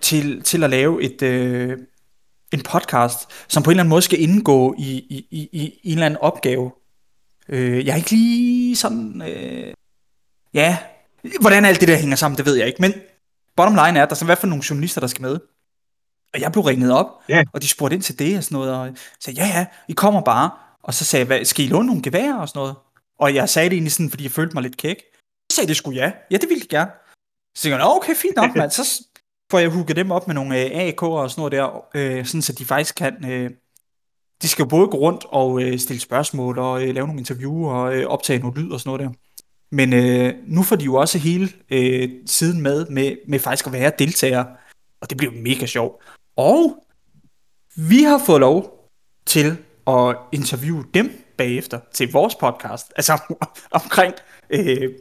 [0.00, 1.78] til, til at lave et, øh,
[2.52, 3.18] en podcast,
[3.48, 6.20] som på en eller anden måde skal indgå i, i, i, i en eller anden
[6.20, 6.72] opgave.
[7.48, 9.22] Øh, jeg er ikke lige sådan...
[9.22, 9.74] Øh,
[10.54, 10.78] ja,
[11.40, 12.94] hvordan alt det der hænger sammen, det ved jeg ikke, men
[13.56, 15.38] bottom line er, at der er hvad for nogle journalister, der skal med.
[16.34, 17.44] Og jeg blev ringet op, ja.
[17.52, 20.20] og de spurgte ind til det og sådan noget, og sagde, ja ja, I kommer
[20.20, 20.50] bare.
[20.82, 22.74] Og så sagde jeg, skal I låne nogle geværer og sådan noget?
[23.18, 24.96] Og jeg sagde det egentlig sådan, fordi jeg følte mig lidt kæk.
[25.50, 26.12] Så sagde det skulle ja.
[26.30, 26.90] Ja, det ville de gerne.
[27.54, 28.70] Så tænkte jeg, okay, fint nok, mand.
[28.70, 29.02] Så
[29.50, 32.42] får jeg hugget dem op med nogle øh, AK'er og sådan noget der, øh, sådan
[32.42, 33.30] så de faktisk kan...
[33.30, 33.50] Øh,
[34.42, 37.96] de skal både gå rundt og øh, stille spørgsmål og øh, lave nogle interviewer og
[37.96, 39.18] øh, optage noget lyd og sådan noget der.
[39.70, 43.72] Men øh, nu får de jo også hele øh, siden med, med, med faktisk at
[43.72, 44.46] være deltagere,
[45.00, 46.02] og det bliver mega sjovt.
[46.36, 46.84] Og
[47.76, 48.90] vi har fået lov
[49.26, 53.36] til at interviewe dem bagefter til vores podcast, altså
[53.82, 54.14] omkring
[54.50, 54.92] øh,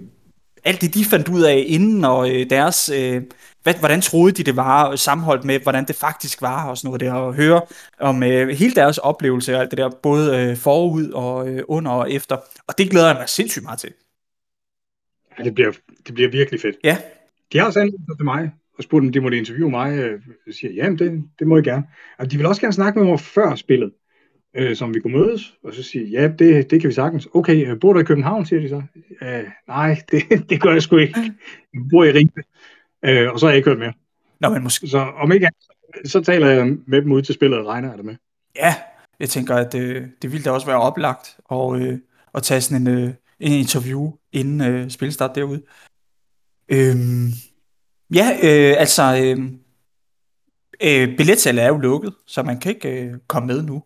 [0.68, 3.22] alt det, de fandt ud af inden, og øh, deres, øh,
[3.63, 7.01] hvad, hvordan troede de, det var, sammenholdt med, hvordan det faktisk var, og sådan noget
[7.01, 7.61] der, og høre
[7.99, 11.91] om øh, hele deres oplevelse, og alt det der, både øh, forud og øh, under
[11.91, 12.38] og efter,
[12.68, 13.93] og det glæder jeg mig sindssygt meget til.
[15.39, 15.72] Ja, det bliver,
[16.07, 16.76] det bliver virkelig fedt.
[16.84, 16.97] Ja.
[17.53, 19.97] De har også anmeldt til mig, og spurgt, om de måtte interviewe mig.
[20.47, 21.84] Jeg siger, ja, det, det må jeg gerne.
[22.20, 23.91] Og de vil også gerne snakke med mig før spillet,
[24.58, 25.53] øh, som vi kunne mødes.
[25.64, 27.28] Og så siger ja, det, det kan vi sagtens.
[27.34, 28.82] Okay, øh, bor du i København, siger de så.
[29.22, 31.20] Øh, nej, det, det gør jeg sgu ikke.
[31.74, 32.43] Jeg bor i Ribe.
[33.05, 33.93] Øh, og så har jeg ikke hørt mere.
[34.39, 34.88] Nå, men måske...
[34.88, 35.47] Så om ikke
[36.05, 38.16] så taler jeg med dem ud til spillet, og regner jeg det med.
[38.55, 38.76] Ja,
[39.20, 41.99] jeg tænker, at øh, det ville da også være oplagt og, øh,
[42.34, 45.62] at tage sådan en, øh, en interview inden øh, spilstart derude.
[46.72, 47.32] Øhm,
[48.14, 49.51] Ja, øh, altså, øh,
[50.84, 53.84] øh, billetsalget er jo lukket, så man kan ikke øh, komme med nu,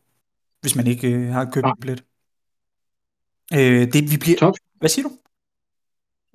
[0.62, 2.03] hvis man ikke øh, har købt en billet.
[3.53, 4.38] Øh, det, vi bliver...
[4.38, 4.55] Top.
[4.80, 5.12] Hvad siger du?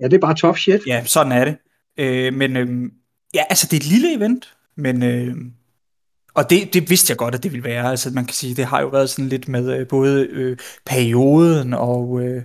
[0.00, 0.80] Ja, det er bare top shit.
[0.86, 1.56] Ja, sådan er det.
[1.96, 2.90] Øh, men øh,
[3.34, 5.02] ja, altså, det er et lille event, men...
[5.02, 5.36] Øh,
[6.34, 7.90] og det, det vidste jeg godt, at det ville være.
[7.90, 11.74] Altså, man kan sige, det har jo været sådan lidt med øh, både øh, perioden
[11.74, 12.42] og, øh,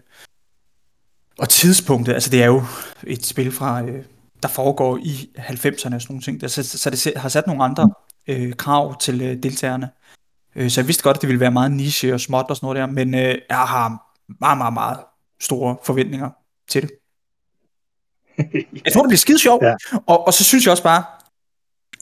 [1.38, 2.14] og tidspunktet.
[2.14, 2.64] Altså, det er jo
[3.08, 3.84] et spil fra...
[3.84, 4.04] Øh,
[4.44, 6.50] der foregår i 90'erne og sådan nogle ting.
[6.50, 7.90] Så, så det har sat nogle andre
[8.28, 9.90] øh, krav til øh, deltagerne.
[10.56, 12.66] Øh, så jeg vidste godt, at det ville være meget niche og småt og sådan
[12.66, 15.00] noget der, men øh, jeg har meget, meget, meget
[15.40, 16.30] store forventninger
[16.68, 16.92] til det.
[18.86, 19.64] Jeg tror, det bliver skide sjovt.
[19.64, 19.76] Ja.
[20.06, 21.04] Og, og så synes jeg også bare,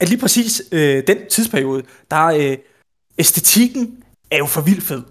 [0.00, 2.58] at lige præcis øh, den tidsperiode, der øh,
[3.18, 5.02] æstetikken er jo for vildt fed.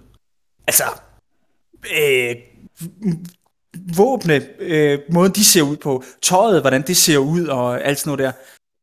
[0.67, 0.83] Altså,
[1.95, 2.35] øh,
[3.97, 8.17] våbne, øh, måden de ser ud på, tøjet, hvordan det ser ud og alt sådan
[8.17, 8.35] noget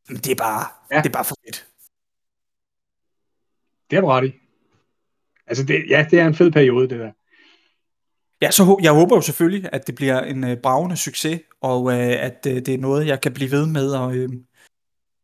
[0.07, 0.97] der, det er bare, ja.
[0.97, 1.67] det er bare for fedt.
[3.89, 4.46] Det er du ret i.
[5.47, 7.11] Altså, det, ja, det er en fed periode, det der.
[8.41, 12.23] Ja, så jeg håber jo selvfølgelig, at det bliver en øh, bravende succes, og øh,
[12.23, 14.29] at øh, det er noget, jeg kan blive ved med at øh,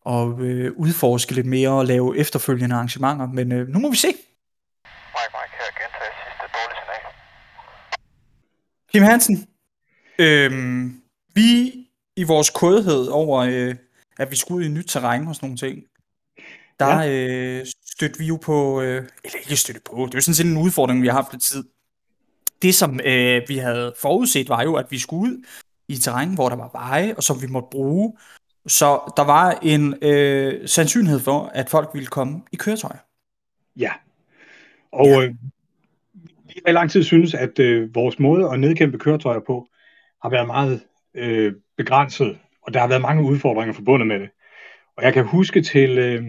[0.01, 3.27] og, øh, udforske lidt mere og lave efterfølgende arrangementer.
[3.27, 4.07] Men øh, nu må vi se.
[4.07, 7.13] Mike, Mike, her gentager sidste dårlige signal.
[8.93, 9.47] Kim Hansen,
[10.19, 11.01] Øhm,
[11.35, 11.73] vi
[12.15, 13.75] i vores kodhed over, øh,
[14.17, 15.83] at vi skulle ud i nyt terræn og sådan nogle ting,
[16.85, 17.59] der ja.
[17.59, 20.45] øh, stødte vi jo på, øh, eller ikke støtte på, det er jo sådan set
[20.45, 21.63] en udfordring, vi har haft lidt tid.
[22.61, 25.43] Det, som øh, vi havde forudset, var jo, at vi skulle ud
[25.87, 28.13] i terræn, hvor der var veje, og som vi måtte bruge.
[28.67, 32.97] Så der var en øh, sandsynlighed for, at folk ville komme i køretøjer.
[33.77, 33.91] Ja.
[34.91, 35.21] Og ja.
[35.21, 35.35] Øh,
[36.47, 39.67] vi har i lang tid synes, at øh, vores måde at nedkæmpe køretøjer på
[40.21, 40.81] har været meget
[41.13, 44.29] øh, begrænset, og der har været mange udfordringer forbundet med det.
[44.97, 46.23] Og jeg kan huske til, øh,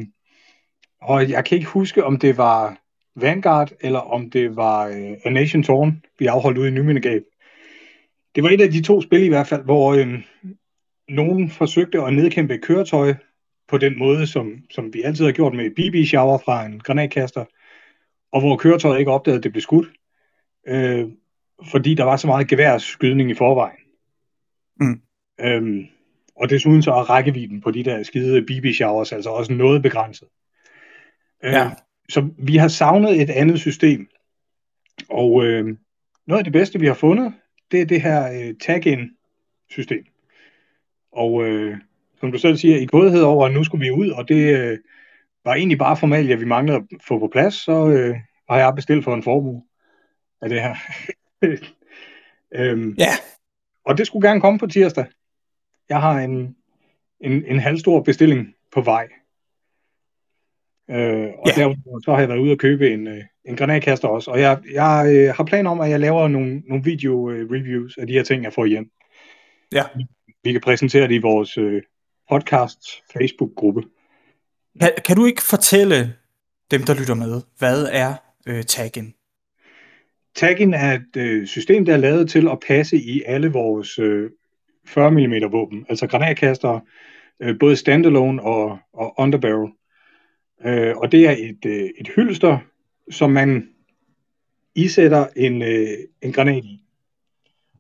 [1.05, 2.79] og jeg kan ikke huske, om det var
[3.17, 7.23] Vanguard, eller om det var øh, A Nation Torn, vi afholdt ude i Nymindegab.
[8.35, 10.23] Det var et af de to spil i hvert fald, hvor øh,
[11.09, 13.15] nogen forsøgte at nedkæmpe et køretøj
[13.69, 17.45] på den måde, som, som vi altid har gjort med BB-shower fra en granatkaster,
[18.33, 19.89] og hvor køretøjet ikke opdagede, at det blev skudt,
[20.69, 21.09] øh,
[21.71, 23.79] fordi der var så meget geværskydning i forvejen.
[24.81, 25.01] Mm.
[25.41, 25.87] Øhm,
[26.37, 30.29] og desuden så er rækkevidden på de der skide BB-showers altså også noget begrænset.
[31.45, 31.71] Øh, ja.
[32.09, 34.09] Så vi har savnet et andet system.
[35.09, 35.77] Og øh,
[36.27, 37.35] noget af det bedste, vi har fundet,
[37.71, 40.05] det er det her øh, tag-in-system.
[41.13, 41.79] Og øh,
[42.21, 44.79] som du selv siger, i godhed over, at nu skulle vi ud, og det øh,
[45.45, 48.17] var egentlig bare formalia, vi manglede at få på plads, så øh,
[48.51, 49.63] har jeg bestilt for en formue
[50.43, 50.75] af det her.
[52.59, 53.13] øhm, ja.
[53.85, 55.07] Og det skulle gerne komme på tirsdag.
[55.89, 56.57] Jeg har en,
[57.21, 59.09] en, en halvstor bestilling på vej.
[60.91, 61.63] Øh, og ja.
[61.63, 61.75] der,
[62.05, 64.31] så har jeg været ude og købe en, øh, en granatkaster også.
[64.31, 68.13] Og jeg, jeg øh, har planer om, at jeg laver nogle, nogle video-reviews af de
[68.13, 68.91] her ting, jeg får hjem.
[69.73, 69.83] Ja.
[70.45, 71.83] Vi kan præsentere det i vores øh,
[72.31, 72.81] podcast
[73.13, 73.83] Facebook-gruppe.
[74.81, 76.15] Kan, kan du ikke fortælle
[76.71, 78.15] dem, der lytter med, hvad er
[78.47, 79.15] øh, taggen?
[80.35, 84.31] Taggen er et øh, system, der er lavet til at passe i alle vores øh,
[84.87, 86.81] 40 mm våben, altså granatkaster,
[87.43, 89.73] øh, både standalone og, og underbarrel.
[90.67, 92.59] Øh, og det er et, øh, et hylster,
[93.11, 93.69] som man
[94.75, 95.89] isætter en, øh,
[96.23, 96.81] en granat i.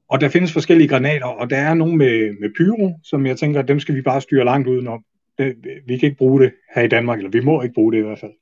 [0.08, 3.62] Og der findes forskellige granater, og der er nogle med, med pyro, som jeg tænker,
[3.62, 5.04] dem skal vi bare styre langt udenom.
[5.38, 5.56] Det,
[5.86, 8.02] vi kan ikke bruge det her i Danmark, eller vi må ikke bruge det i
[8.02, 8.32] hvert fald.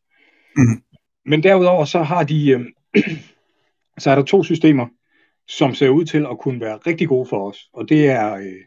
[0.57, 0.83] Mm.
[1.27, 2.67] Men derudover så har de, øh,
[3.99, 4.87] så er der to systemer,
[5.49, 7.71] som ser ud til at kunne være rigtig gode for os.
[7.73, 8.63] Og det er øh,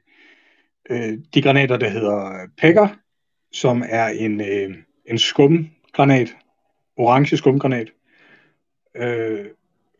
[0.89, 2.87] øh, de granater, der hedder Pegger,
[3.51, 4.75] som er en, øh,
[5.05, 6.35] en skumgranat,
[6.97, 7.91] orange skumgranat,
[8.95, 9.45] øh,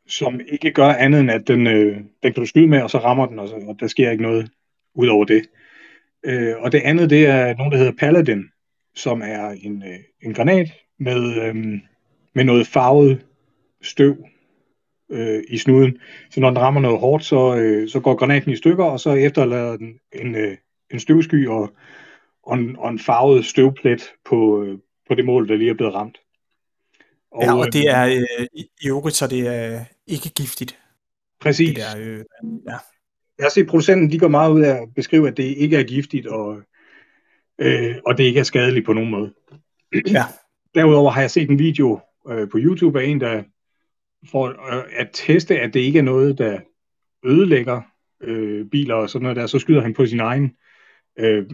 [0.07, 2.97] som ikke gør andet end, at den, øh, den kan du skyde med, og så
[2.97, 4.51] rammer den, og, så, og der sker ikke noget
[4.95, 5.49] ud over det.
[6.25, 8.43] Øh, og det andet, det er nogen, der hedder Paladin,
[8.95, 11.55] som er en, øh, en granat med, øh,
[12.35, 13.25] med noget farvet
[13.81, 14.25] støv
[15.11, 15.97] øh, i snuden.
[16.29, 19.13] Så når den rammer noget hårdt, så, øh, så går granaten i stykker, og så
[19.13, 20.57] efterlader den en, øh,
[20.91, 21.73] en støvsky og,
[22.43, 24.77] og, en, og en farvet støvplet på, øh,
[25.07, 26.17] på det mål, der lige er blevet ramt.
[27.31, 30.79] Og, ja, og det er øh, i øvrigt, så det er ikke giftigt.
[31.39, 31.69] Præcis.
[31.69, 32.23] Det der, øh,
[32.67, 32.77] ja.
[33.37, 35.83] Jeg har set producenten, de går meget ud af at beskrive, at det ikke er
[35.83, 36.61] giftigt, og,
[37.59, 39.33] øh, og det ikke er skadeligt på nogen måde.
[39.93, 40.23] Ja.
[40.75, 41.99] Derudover har jeg set en video
[42.29, 43.43] øh, på YouTube af en, der
[44.31, 46.59] for øh, at teste, at det ikke er noget, der
[47.25, 47.81] ødelægger
[48.21, 50.55] øh, biler og sådan noget der, så skyder han på sin egen
[51.19, 51.49] øh,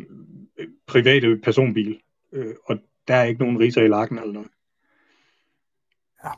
[0.88, 2.00] private personbil.
[2.34, 2.78] Øh, og
[3.08, 4.50] der er ikke nogen riser i lakken eller noget.
[6.24, 6.30] Ja.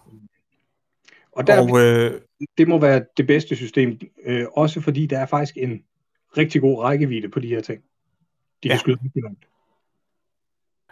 [1.31, 2.21] Og, der, og øh,
[2.57, 5.83] det må være det bedste system, øh, også fordi der er faktisk en
[6.37, 7.81] rigtig god rækkevidde på de her ting.
[8.63, 8.77] De kan ja.
[8.77, 9.45] skyde rigtig langt.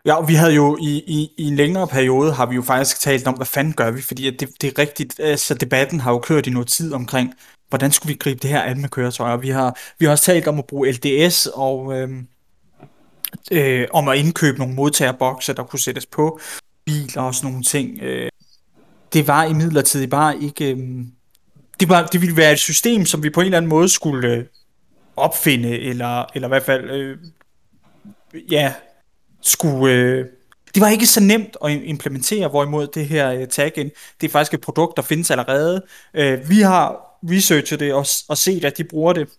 [0.05, 2.99] Ja, og vi havde jo i, i, i en længere periode, har vi jo faktisk
[2.99, 6.19] talt om, hvad fanden gør vi, fordi det, det er rigtigt, altså debatten har jo
[6.19, 7.33] kørt i noget tid omkring,
[7.69, 9.37] hvordan skulle vi gribe det her an med køretøjer.
[9.37, 12.09] Vi har, vi har også talt om at bruge LDS og øh,
[13.51, 16.39] øh, om at indkøbe nogle modtagerbokse, der kunne sættes på
[16.85, 17.99] biler og sådan nogle ting.
[18.01, 18.29] Øh,
[19.13, 19.45] det var
[20.01, 20.71] i bare ikke...
[20.71, 20.77] Øh,
[21.79, 24.27] det, var, det ville være et system, som vi på en eller anden måde skulle
[24.27, 24.45] øh,
[25.15, 26.89] opfinde, eller, eller i hvert fald...
[26.89, 27.17] Øh,
[28.51, 28.73] ja,
[29.41, 29.93] skulle...
[29.93, 30.25] Øh,
[30.73, 34.53] det var ikke så nemt at implementere, hvorimod det her øh, tag-in, det er faktisk
[34.53, 35.81] et produkt, der findes allerede.
[36.13, 39.29] Øh, vi har researchet det og, og set, at de bruger det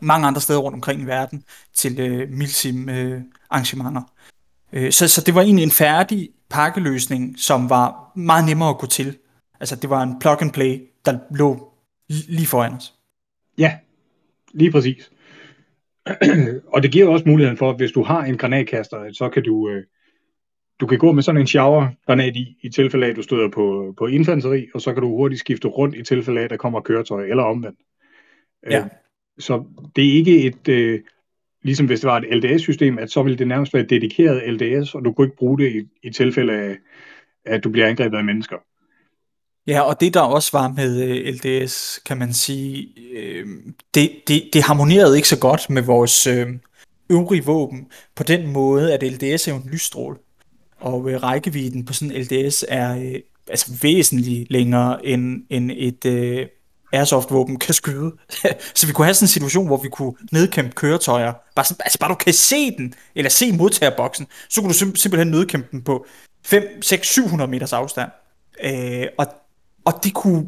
[0.00, 3.20] mange andre steder rundt omkring i verden til uh, milsim uh,
[3.50, 4.02] arrangementer.
[4.72, 8.86] Uh, så, så det var egentlig en færdig pakkeløsning, som var meget nemmere at gå
[8.86, 9.16] til.
[9.60, 11.72] Altså det var en plug and play, der lå
[12.08, 12.94] lige foran os.
[13.58, 13.78] Ja,
[14.52, 15.10] lige præcis.
[16.74, 19.68] og det giver også muligheden for, at hvis du har en granatkaster, så kan du,
[19.68, 19.84] øh,
[20.80, 23.94] du kan gå med sådan en shower-granat i, i tilfælde af, at du støder på,
[23.98, 26.80] på infanteri, og så kan du hurtigt skifte rundt i tilfælde af, at der kommer
[26.80, 27.78] køretøj, eller omvendt.
[28.70, 28.78] Ja.
[28.78, 28.86] Øh,
[29.38, 29.64] så
[29.96, 31.00] det er ikke et, øh,
[31.62, 34.94] ligesom hvis det var et LDS-system, at så ville det nærmest være et dedikeret LDS,
[34.94, 36.76] og du kunne ikke bruge det i, i tilfælde af,
[37.44, 38.56] at du bliver angrebet af mennesker.
[39.66, 43.46] Ja, og det der også var med øh, LDS, kan man sige, øh,
[43.94, 46.46] det, det, det harmonerede ikke så godt med vores øh,
[47.10, 50.16] øvrige våben, på den måde, at LDS er jo en lysstråle,
[50.80, 56.04] og øh, rækkevidden på sådan en LDS er øh, altså væsentligt længere end, end et
[56.06, 56.46] øh,
[56.92, 58.12] airsoft-våben kan skyde.
[58.74, 61.98] så vi kunne have sådan en situation, hvor vi kunne nedkæmpe køretøjer, bare, sådan, altså
[61.98, 65.82] bare du kan se den, eller se modtagerboksen, så kunne du sim- simpelthen nedkæmpe den
[65.82, 66.06] på
[66.44, 68.10] 5, 6, 700 meters afstand.
[68.64, 69.26] Øh, og
[69.84, 70.46] og det kunne,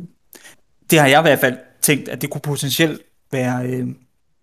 [0.91, 3.89] det har jeg i hvert fald tænkt, at det kunne potentielt være øh,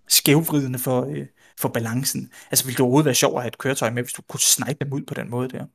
[0.07, 1.25] skævvridende for, øh,
[1.59, 2.31] for balancen.
[2.51, 4.85] Altså ville det overhovedet være sjovt at have et køretøj med, hvis du kunne snipe
[4.85, 5.65] dem ud på den måde der?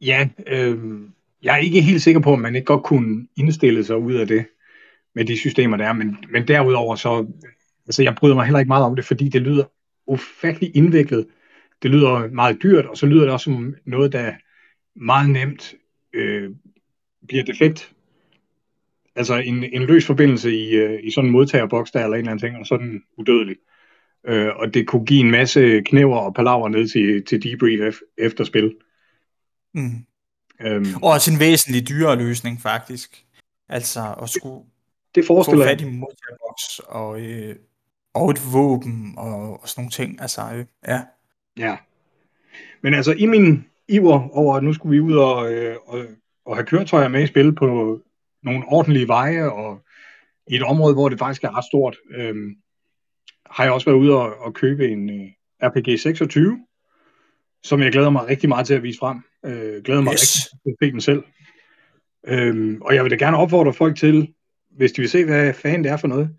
[0.00, 1.00] Ja, øh,
[1.42, 4.26] jeg er ikke helt sikker på, om man ikke godt kunne indstille sig ud af
[4.26, 4.46] det
[5.14, 7.26] med de systemer, der er, men, men derudover så,
[7.86, 9.64] altså jeg bryder mig heller ikke meget om det, fordi det lyder
[10.06, 11.26] ufattelig indviklet.
[11.82, 14.32] Det lyder meget dyrt, og så lyder det også som noget, der
[14.96, 15.74] meget nemt
[16.12, 16.50] øh,
[17.28, 17.92] bliver defekt.
[19.16, 22.30] Altså en, en løs forbindelse i, øh, i sådan en modtagerboks der, eller en eller
[22.30, 23.56] anden ting, og så den udødelig.
[24.26, 28.44] Øh, og det kunne give en masse knæver og palaver ned til, til debrief efter
[28.44, 28.76] spil.
[29.74, 30.06] Mm.
[30.60, 33.24] Øhm, og også en væsentlig dyrere løsning, faktisk.
[33.68, 34.64] Altså at skulle
[35.14, 37.56] det forestiller få fat i modtagerboks og, øh,
[38.14, 40.20] og et våben og, og sådan nogle ting.
[40.20, 41.02] Altså, øh, ja.
[41.58, 41.76] Ja.
[42.82, 45.98] Men altså, i min iver over, at nu skulle vi ud og, øh, og
[46.50, 48.00] at have køretøjer med i spil på
[48.42, 49.80] nogle ordentlige veje, og
[50.46, 52.56] i et område, hvor det faktisk er ret stort, øhm,
[53.50, 55.30] har jeg også været ude og, og købe en øh,
[55.62, 56.66] RPG 26,
[57.62, 59.18] som jeg glæder mig rigtig meget til at vise frem.
[59.44, 60.20] Øh, glæder mig yes.
[60.22, 61.24] rigtig til at se den selv.
[62.26, 64.34] Øhm, og jeg vil da gerne opfordre folk til,
[64.76, 66.30] hvis de vil se, hvad fanden det er for noget,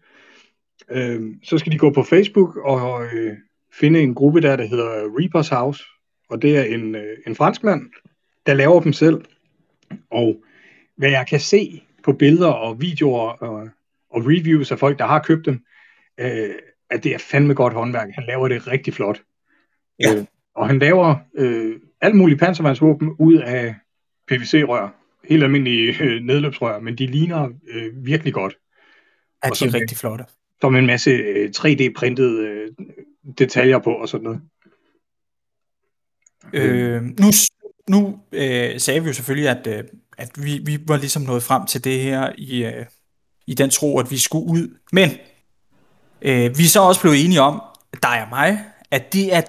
[0.92, 3.38] øhm, så skal de gå på Facebook og øh,
[3.74, 5.84] finde en gruppe der, der hedder Reapers House.
[6.30, 7.82] Og det er en, øh, en franskmand,
[8.46, 9.26] der laver dem selv.
[10.12, 10.44] Og
[10.98, 13.70] hvad jeg kan se på billeder og videoer og,
[14.10, 15.60] og reviews af folk, der har købt dem,
[16.20, 16.56] øh,
[16.90, 18.10] at det er fandme godt håndværk.
[18.14, 19.22] Han laver det rigtig flot.
[20.00, 20.16] Ja.
[20.16, 20.26] Øh,
[20.56, 23.76] og han laver øh, alle mulige panservandsvåben ud af
[24.28, 25.05] PVC-rør.
[25.30, 28.58] Helt almindelige øh, nedløbsrør, men de ligner øh, virkelig godt.
[29.46, 30.26] Ja, de er rigtig flotte.
[30.62, 32.72] Der er en masse øh, 3D-printede øh,
[33.38, 34.42] detaljer på og sådan noget.
[36.54, 37.32] Øh, nu
[37.90, 39.84] nu øh, sagde vi jo selvfølgelig, at, øh,
[40.18, 42.86] at vi, vi var ligesom nået frem til det her i, øh,
[43.48, 44.78] i den tro, at vi skulle ud.
[44.92, 45.10] Men
[46.22, 47.62] øh, vi er så også blevet enige om,
[48.04, 49.42] dig og mig, at det er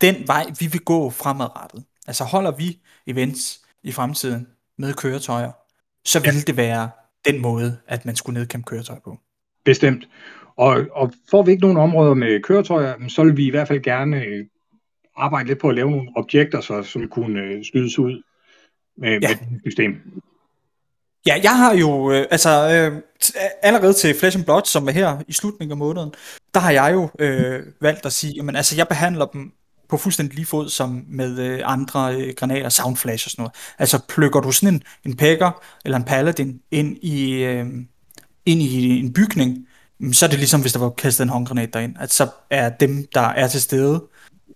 [0.00, 1.84] den vej, vi vil gå fremadrettet.
[2.06, 4.46] Altså holder vi events i fremtiden
[4.80, 5.52] med køretøjer,
[6.04, 6.40] så vil ja.
[6.46, 6.90] det være
[7.24, 9.18] den måde, at man skulle nedkæmpe køretøjer på.
[9.64, 10.08] Bestemt.
[10.56, 13.82] Og, og får vi ikke nogen områder med køretøjer, så vil vi i hvert fald
[13.82, 14.46] gerne øh,
[15.16, 18.22] arbejde lidt på at lave nogle objekter, så, som kunne øh, skydes ud
[18.96, 19.28] med, ja.
[19.28, 20.22] med det system.
[21.26, 23.02] Ja, jeg har jo, øh, altså øh,
[23.62, 26.12] allerede til Flesh and Blood, som er her i slutningen af måneden,
[26.54, 29.52] der har jeg jo øh, valgt at sige, jamen altså jeg behandler dem
[29.90, 33.54] på fuldstændig lige fod som med øh, andre øh, granater, soundflash og sådan noget.
[33.78, 37.66] Altså plukker du sådan en, en pækker eller en paladin ind i, øh,
[38.46, 39.66] ind i en bygning,
[40.00, 42.68] mm, så er det ligesom hvis der var kastet en håndgranat derind, at så er
[42.68, 44.04] dem, der er til stede,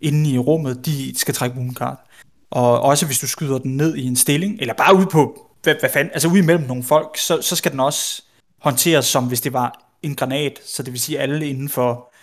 [0.01, 2.07] inde i rummet, de skal trække mooncard.
[2.51, 5.75] Og også hvis du skyder den ned i en stilling, eller bare ud på, hvad,
[5.81, 8.23] hvad fanden, altså ude imellem nogle folk, så, så skal den også
[8.61, 12.15] håndteres som hvis det var en granat, så det vil sige, alle inden for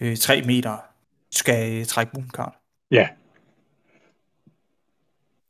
[0.00, 0.76] øh, 3 meter
[1.36, 2.54] skal øh, trække mooncard.
[2.90, 3.08] Ja.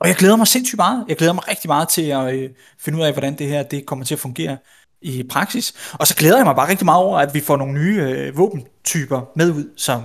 [0.00, 1.04] Og jeg glæder mig sindssygt meget.
[1.08, 3.86] Jeg glæder mig rigtig meget til at øh, finde ud af, hvordan det her det
[3.86, 4.56] kommer til at fungere
[5.02, 5.74] i praksis.
[5.92, 8.36] Og så glæder jeg mig bare rigtig meget over, at vi får nogle nye øh,
[8.36, 10.02] våbentyper med ud, som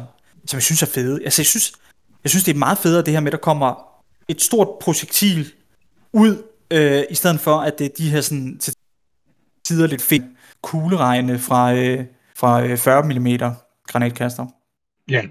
[0.50, 1.24] som jeg synes er fede.
[1.24, 1.74] Altså, jeg synes,
[2.24, 5.54] jeg synes, det er meget federe, det her med, at der kommer et stort projektil
[6.14, 8.74] ud, øh, i stedet for, at det er de her sådan, til
[9.66, 10.24] tider lidt fedt
[10.62, 12.06] kugleregne fra, øh,
[12.36, 13.56] fra 40 øh, mm
[13.88, 14.46] granatkaster.
[15.10, 15.22] Ja.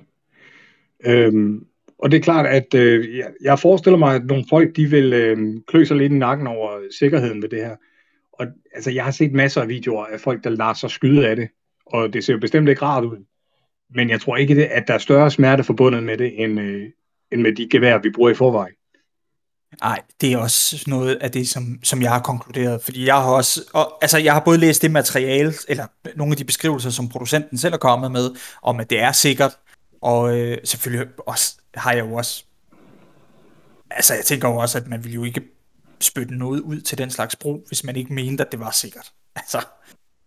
[1.07, 1.67] Øhm,
[1.99, 5.39] og det er klart, at øh, jeg forestiller mig, at nogle folk, de vil øh,
[5.69, 7.77] klø sig lidt i nakken over sikkerheden ved det her.
[8.33, 11.37] Og altså, jeg har set masser af videoer af folk, der lader sig skyde af
[11.37, 11.49] det,
[11.87, 13.25] og det ser jo bestemt ikke rart ud.
[13.95, 16.87] Men jeg tror ikke, det, at der er større smerte forbundet med det, end, øh,
[17.33, 18.75] end med de gevær, vi bruger i forvejen.
[19.83, 23.31] Nej, det er også noget af det, som, som jeg har konkluderet, fordi jeg har
[23.31, 25.87] også, og, altså jeg har både læst det materiale, eller
[26.17, 28.31] nogle af de beskrivelser, som producenten selv er kommet med,
[28.63, 29.57] om at det er sikkert,
[30.01, 32.45] og øh, selvfølgelig også, har jeg jo også,
[33.91, 35.43] altså jeg tænker jo også, at man ville jo ikke
[36.01, 39.13] spytte noget ud til den slags brug, hvis man ikke mente, at det var sikkert.
[39.37, 39.65] Altså,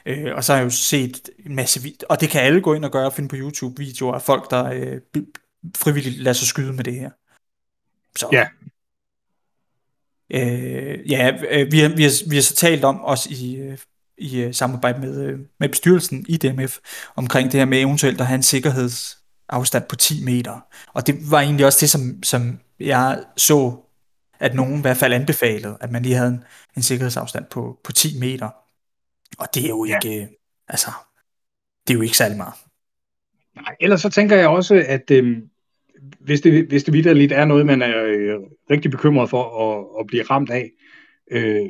[0.05, 2.73] Øh, og så har jeg jo set en masse videoer, og det kan alle gå
[2.73, 5.23] ind og gøre og finde på YouTube videoer af folk, der øh,
[5.77, 7.09] frivilligt lader sig skyde med det her.
[8.15, 8.29] Så.
[8.31, 8.47] Ja.
[10.33, 13.77] Øh, ja, øh, vi har, vi, har, vi har så talt om også i, øh,
[14.17, 16.77] i øh, samarbejde med, med bestyrelsen i DMF
[17.15, 18.43] omkring det her med eventuelt at have en
[19.51, 20.59] sikkerhedsafstand på 10 meter.
[20.93, 23.75] Og det var egentlig også det, som, som jeg så,
[24.39, 26.43] at nogen i hvert fald anbefalede, at man lige havde en,
[26.77, 28.49] en sikkerhedsafstand på, på 10 meter.
[29.37, 29.95] Og det er jo Ja.
[29.95, 30.29] ikke,
[30.67, 30.91] altså,
[31.87, 32.53] det er jo ikke særlig meget.
[33.55, 35.37] Nej, ellers så tænker jeg også, at øh,
[36.19, 38.39] hvis det, hvis det vidderligt er noget, man er øh,
[38.71, 40.71] rigtig bekymret for at, at blive ramt af,
[41.31, 41.69] øh,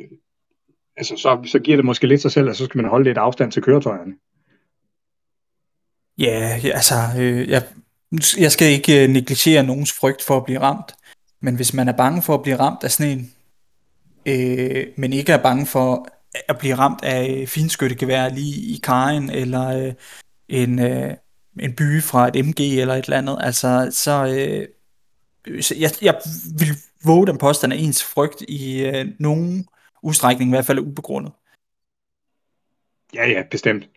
[0.98, 3.18] altså så, så giver det måske lidt sig selv, at så skal man holde lidt
[3.18, 4.14] afstand til køretøjerne.
[6.22, 7.64] Ja, altså, øh, jeg,
[8.38, 10.96] jeg skal ikke øh, negligere nogens frygt for at blive ramt,
[11.40, 13.34] men hvis man er bange for at blive ramt af sneen,
[14.26, 16.08] en, øh, men ikke er bange for
[16.48, 19.94] at blive ramt af øh, finskyttegevær lige i kajen, eller øh,
[20.50, 21.14] en, øh,
[21.60, 24.68] en by fra et MG eller et eller andet, altså, så, øh,
[25.62, 26.22] så jeg, jeg
[26.60, 26.68] vil
[27.06, 29.68] våge den påstand, at ens frygt i øh, nogen
[30.04, 31.32] udstrækning i hvert fald er ubegrundet.
[33.14, 33.90] Ja, ja, bestemt.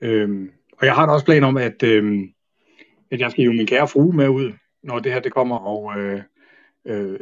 [0.00, 0.50] Øhm,
[0.80, 2.32] og jeg har da også plan om, at, øhm,
[3.10, 4.52] at jeg skal hive min kære frue med ud,
[4.82, 6.22] når det her det kommer, og øh,
[6.84, 7.20] øh,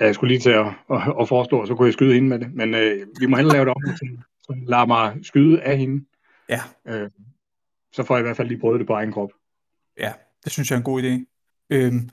[0.00, 2.54] jeg skulle lige til at, at, at foreslå, så kunne jeg skyde hende med det,
[2.54, 4.06] men øh, vi må hellere lave det om, så,
[4.42, 6.04] så lad mig skyde af hende.
[6.48, 6.60] Ja.
[6.88, 7.10] Øh,
[7.92, 9.30] så får jeg i hvert fald lige prøvet det på egen krop.
[9.98, 10.12] Ja,
[10.44, 11.24] det synes jeg er en god idé.
[11.70, 12.10] Øhm,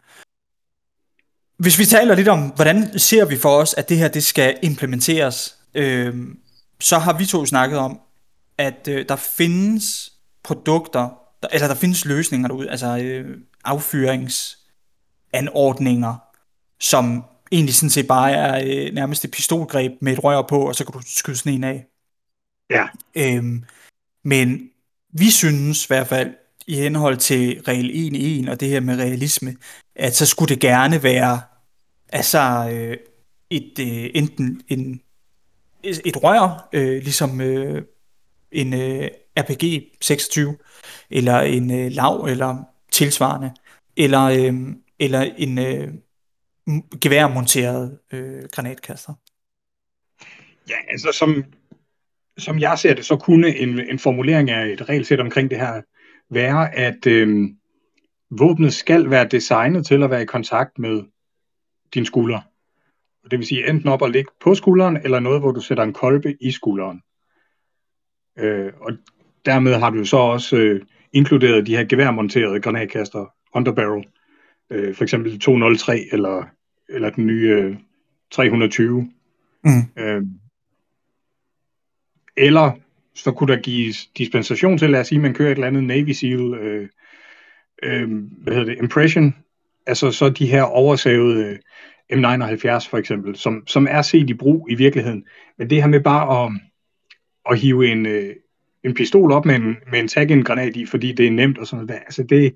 [1.57, 4.59] hvis vi taler lidt om, hvordan ser vi for os, at det her det skal
[4.63, 6.39] implementeres, øhm,
[6.79, 7.99] så har vi to snakket om,
[8.57, 10.14] at øh, der findes
[10.45, 11.09] produkter,
[11.43, 16.15] der, eller der findes løsninger derude, altså øh, affyringsanordninger,
[16.79, 20.75] som egentlig sådan set bare er øh, nærmest et pistolgreb med et rør på, og
[20.75, 21.85] så kan du skyde sådan en af.
[22.69, 22.87] Ja.
[23.15, 23.63] Øhm,
[24.23, 24.69] men
[25.09, 26.33] vi synes i hvert fald,
[26.67, 27.91] i henhold til regel
[28.43, 29.55] 1 og det her med realisme,
[29.95, 31.41] at så skulle det gerne være
[32.09, 32.97] altså øh,
[33.49, 35.01] et, øh, enten en,
[35.83, 37.83] et rør, øh, ligesom øh,
[38.51, 40.57] en øh, RPG 26,
[41.09, 43.51] eller en øh, lav, eller tilsvarende,
[43.97, 44.53] eller, øh,
[44.99, 45.93] eller en øh,
[47.01, 49.13] geværmonteret øh, granatkaster.
[50.69, 51.43] Ja, altså som,
[52.37, 55.81] som jeg ser det, så kunne en, en formulering af et regelsæt omkring det her
[56.29, 57.49] være, at øh,
[58.29, 61.03] våbnet skal være designet til at være i kontakt med
[61.93, 62.41] din skulder.
[63.31, 65.93] Det vil sige enten op og ligge på skulderen, eller noget, hvor du sætter en
[65.93, 67.01] kolbe i skulderen.
[68.37, 68.91] Øh, og
[69.45, 70.81] dermed har du så også øh,
[71.13, 74.05] inkluderet de her geværmonterede granatkaster, underbarrel,
[74.69, 76.43] øh, for eksempel 203 eller,
[76.89, 77.75] eller den nye øh,
[78.31, 79.11] 320.
[79.63, 80.03] Mm.
[80.03, 80.21] Øh,
[82.37, 82.71] eller
[83.15, 86.11] så kunne der gives dispensation til, lad os sige, man kører et eller andet Navy
[86.11, 86.89] SEAL, øh,
[87.83, 88.09] øh,
[88.41, 89.35] hvad hedder det, impression,
[89.85, 91.59] altså så de her oversavede øh,
[92.13, 95.25] M79 for eksempel, som, som er set i brug i virkeligheden.
[95.57, 96.51] Men det her med bare at,
[97.51, 98.35] at hive en, øh,
[98.85, 101.57] en pistol op med en, med en tag en granat i, fordi det er nemt
[101.57, 102.55] og sådan noget, altså det,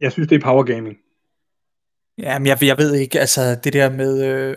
[0.00, 0.96] jeg synes, det er power gaming.
[2.18, 4.56] Ja, men jeg, jeg ved ikke, altså det der med, øh,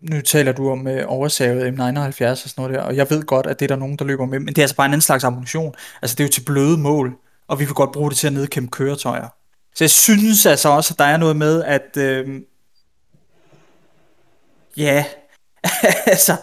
[0.00, 3.46] nu taler du om øh, oversavet M79 og sådan noget der, og jeg ved godt,
[3.46, 5.02] at det er der nogen, der løber med, men det er altså bare en anden
[5.02, 5.74] slags ammunition.
[6.02, 7.16] Altså det er jo til bløde mål,
[7.48, 9.28] og vi vil godt bruge det til at nedkæmpe køretøjer.
[9.74, 12.40] Så jeg synes altså også, at der er noget med, at øh,
[14.76, 15.04] ja,
[16.06, 16.36] altså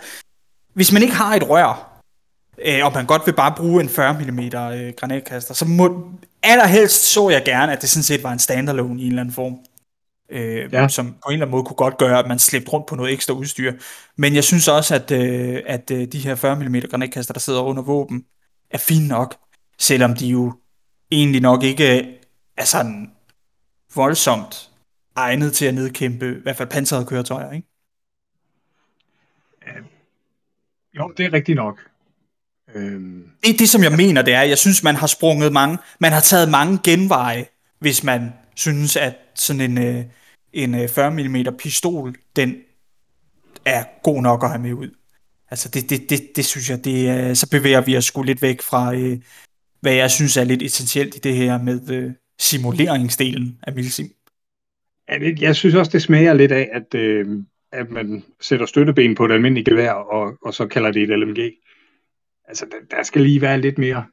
[0.73, 1.88] hvis man ikke har et rør,
[2.66, 6.12] øh, og man godt vil bare bruge en 40 mm øh, granatkaster, så må,
[6.43, 9.36] allerhelst så jeg gerne, at det sådan set var en standalone i en eller anden
[9.36, 9.57] form
[10.30, 10.88] øh, ja.
[10.88, 13.14] som på en eller anden måde kunne godt gøre, at man slæbte rundt på noget
[13.14, 13.74] ekstra udstyr.
[14.16, 17.62] Men jeg synes også, at, øh, at øh, de her 40 mm granatkaster, der sidder
[17.62, 18.26] under våben,
[18.72, 19.36] er fine nok,
[19.80, 20.53] selvom de jo
[21.12, 22.18] egentlig nok ikke
[22.57, 23.12] er sådan
[23.95, 24.70] voldsomt
[25.16, 27.68] egnet til at nedkæmpe i hvert fald pansrede køretøjer, ikke?
[30.97, 31.88] Jo, det er rigtigt nok.
[32.76, 33.24] Øhm.
[33.43, 36.20] Det, det, som jeg mener, det er, jeg synes, man har sprunget mange, man har
[36.20, 37.45] taget mange genveje,
[37.80, 40.03] hvis man synes, at sådan en, øh,
[40.53, 42.55] en 40 øh, mm pistol, den
[43.65, 44.89] er god nok at have med ud.
[45.51, 48.41] Altså det, det, det, det synes jeg, det er, så bevæger vi os sgu lidt
[48.41, 49.17] væk fra, øh,
[49.82, 54.07] hvad jeg synes er lidt essentielt i det her med øh, simuleringsdelen af Milsim.
[55.39, 57.28] Jeg synes også, det smager lidt af, at, øh,
[57.72, 61.51] at man sætter støtteben på et almindeligt gevær, og, og så kalder det et LMG.
[62.49, 64.05] Altså, der, der skal lige være lidt mere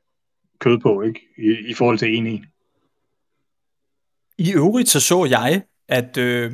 [0.60, 1.20] kød på, ikke?
[1.38, 2.46] I, i forhold til en en.
[4.38, 6.52] I øvrigt så så jeg, at øh,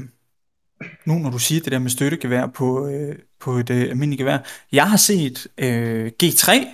[1.05, 4.39] nu når du siger det der med støttegevær på, øh, på et øh, almindeligt gevær,
[4.73, 6.67] jeg har set øh, G3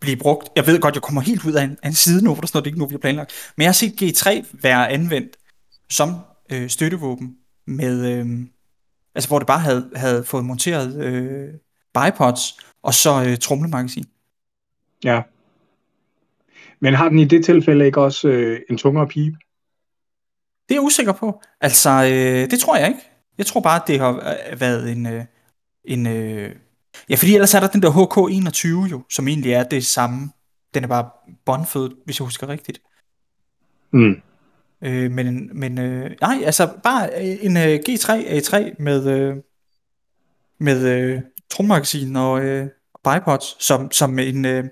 [0.00, 0.48] blive brugt.
[0.56, 2.48] Jeg ved godt, jeg kommer helt ud af en, af en side nu, for der
[2.48, 3.52] står det ikke nu, vi har planlagt.
[3.56, 5.36] Men jeg har set G3 være anvendt
[5.90, 6.14] som
[6.52, 7.36] øh, støttevåben
[7.66, 8.46] med, øh,
[9.14, 11.48] Altså hvor det bare havde, havde fået monteret øh,
[11.94, 14.04] bipods, og så øh, tromlemagasin.
[15.04, 15.22] Ja.
[16.80, 19.36] Men har den i det tilfælde ikke også øh, en tungere pipe?
[20.68, 21.42] Det er jeg usikker på.
[21.60, 23.00] Altså, øh, det tror jeg ikke.
[23.38, 25.06] Jeg tror bare, at det har øh, været en...
[25.06, 25.24] Øh,
[25.84, 26.54] en øh...
[27.10, 30.30] Ja, fordi ellers er der den der HK21 jo, som egentlig er det samme.
[30.74, 31.10] Den er bare
[31.44, 32.80] båndfødt, hvis jeg husker rigtigt.
[33.92, 34.22] Mm.
[34.82, 39.36] Øh, men men øh, nej, altså bare en øh, G3 A3 med, øh,
[40.58, 41.20] med øh,
[41.50, 42.68] trommagasin og øh,
[43.04, 44.64] bipods, som, som en, øh,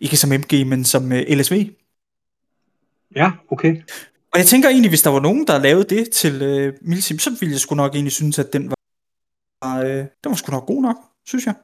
[0.00, 1.70] ikke som MG, men som øh, LSV.
[3.16, 3.76] Ja, okay.
[4.32, 7.30] Og jeg tænker egentlig, hvis der var nogen, der lavede det til øh, Milsim, så
[7.40, 8.72] ville jeg sgu nok egentlig synes, at den
[9.62, 10.96] var, øh, den var sgu nok god nok,
[11.26, 11.54] synes jeg.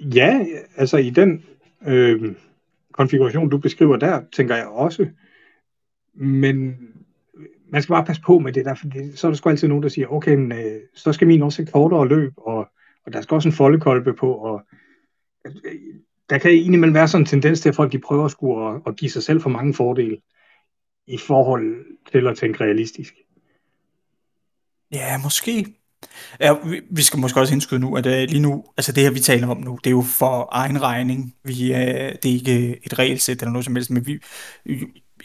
[0.00, 0.44] Ja,
[0.76, 1.44] altså i den
[1.86, 2.34] øh,
[2.92, 5.06] konfiguration, du beskriver der, tænker jeg også.
[6.14, 6.76] Men
[7.68, 9.82] man skal bare passe på med det der, for så er der sgu altid nogen,
[9.82, 12.68] der siger, okay, men, øh, så skal min også have kortere løb, og,
[13.06, 14.62] og der skal også en foldekolbe på, og
[16.30, 18.82] der kan egentlig være sådan en tendens til, at folk de prøver at, skulle at,
[18.86, 20.16] at give sig selv for mange fordele
[21.06, 23.14] i forhold til at tænke realistisk.
[24.92, 25.66] Ja, måske.
[26.40, 29.10] Ja, vi, vi skal måske også indskyde nu, at uh, lige nu, altså det her
[29.10, 31.34] vi taler om nu, det er jo for egen regning.
[31.44, 34.18] Vi, uh, det er ikke et regelsæt eller noget som helst, men vi,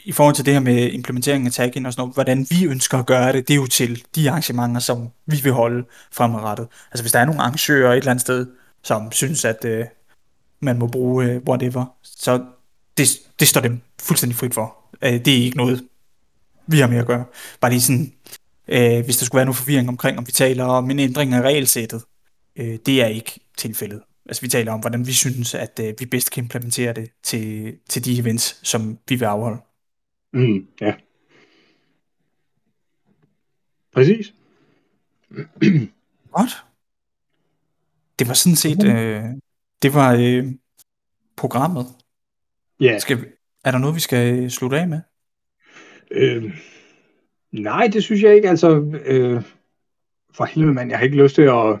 [0.04, 2.98] i, forhold til det her med implementeringen af taggen og sådan noget, hvordan vi ønsker
[2.98, 6.68] at gøre det, det er jo til de arrangementer, som vi vil holde fremadrettet.
[6.90, 8.46] Altså hvis der er nogle arrangører et eller andet sted,
[8.82, 9.70] som synes, at uh,
[10.62, 12.44] man må bruge uh, whatever, så
[12.96, 13.08] det,
[13.40, 14.76] det står dem fuldstændig frit for.
[14.92, 15.88] Uh, det er ikke noget,
[16.66, 17.24] vi har med at gøre.
[17.60, 18.12] Bare lige sådan,
[18.68, 21.40] øh, hvis der skulle være noget forvirring omkring, om vi taler om en ændring af
[21.40, 22.02] regelsættet.
[22.56, 24.02] Øh, det er ikke tilfældet.
[24.26, 27.76] Altså vi taler om, hvordan vi synes, at øh, vi bedst kan implementere det til,
[27.88, 29.58] til de events, som vi vil afholde.
[30.32, 30.94] Mm, ja.
[33.94, 34.34] Præcis.
[36.32, 36.64] Godt.
[38.18, 39.24] Det var sådan set, øh,
[39.82, 40.44] det var øh,
[41.36, 41.86] programmet.
[42.80, 42.98] Ja.
[42.98, 43.18] Skal,
[43.64, 45.00] er der noget, vi skal slutte af med?
[46.10, 46.60] Øh,
[47.52, 48.48] nej, det synes jeg ikke.
[48.48, 49.42] Altså, øh,
[50.34, 51.80] for helvede mand, jeg har ikke lyst til at,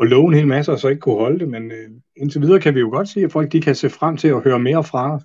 [0.00, 2.60] at love en hel masse, og så ikke kunne holde det, men øh, indtil videre
[2.60, 4.84] kan vi jo godt sige, at folk de kan se frem til at høre mere
[4.84, 5.22] fra os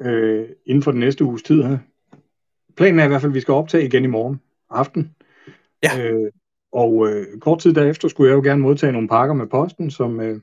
[0.00, 1.78] øh, inden for den næste uges tid her.
[2.76, 5.14] Planen er i hvert fald, at vi skal optage igen i morgen aften.
[5.82, 6.02] Ja.
[6.02, 6.30] Øh,
[6.72, 10.20] og øh, kort tid derefter skulle jeg jo gerne modtage nogle pakker med posten, som,
[10.20, 10.40] øh,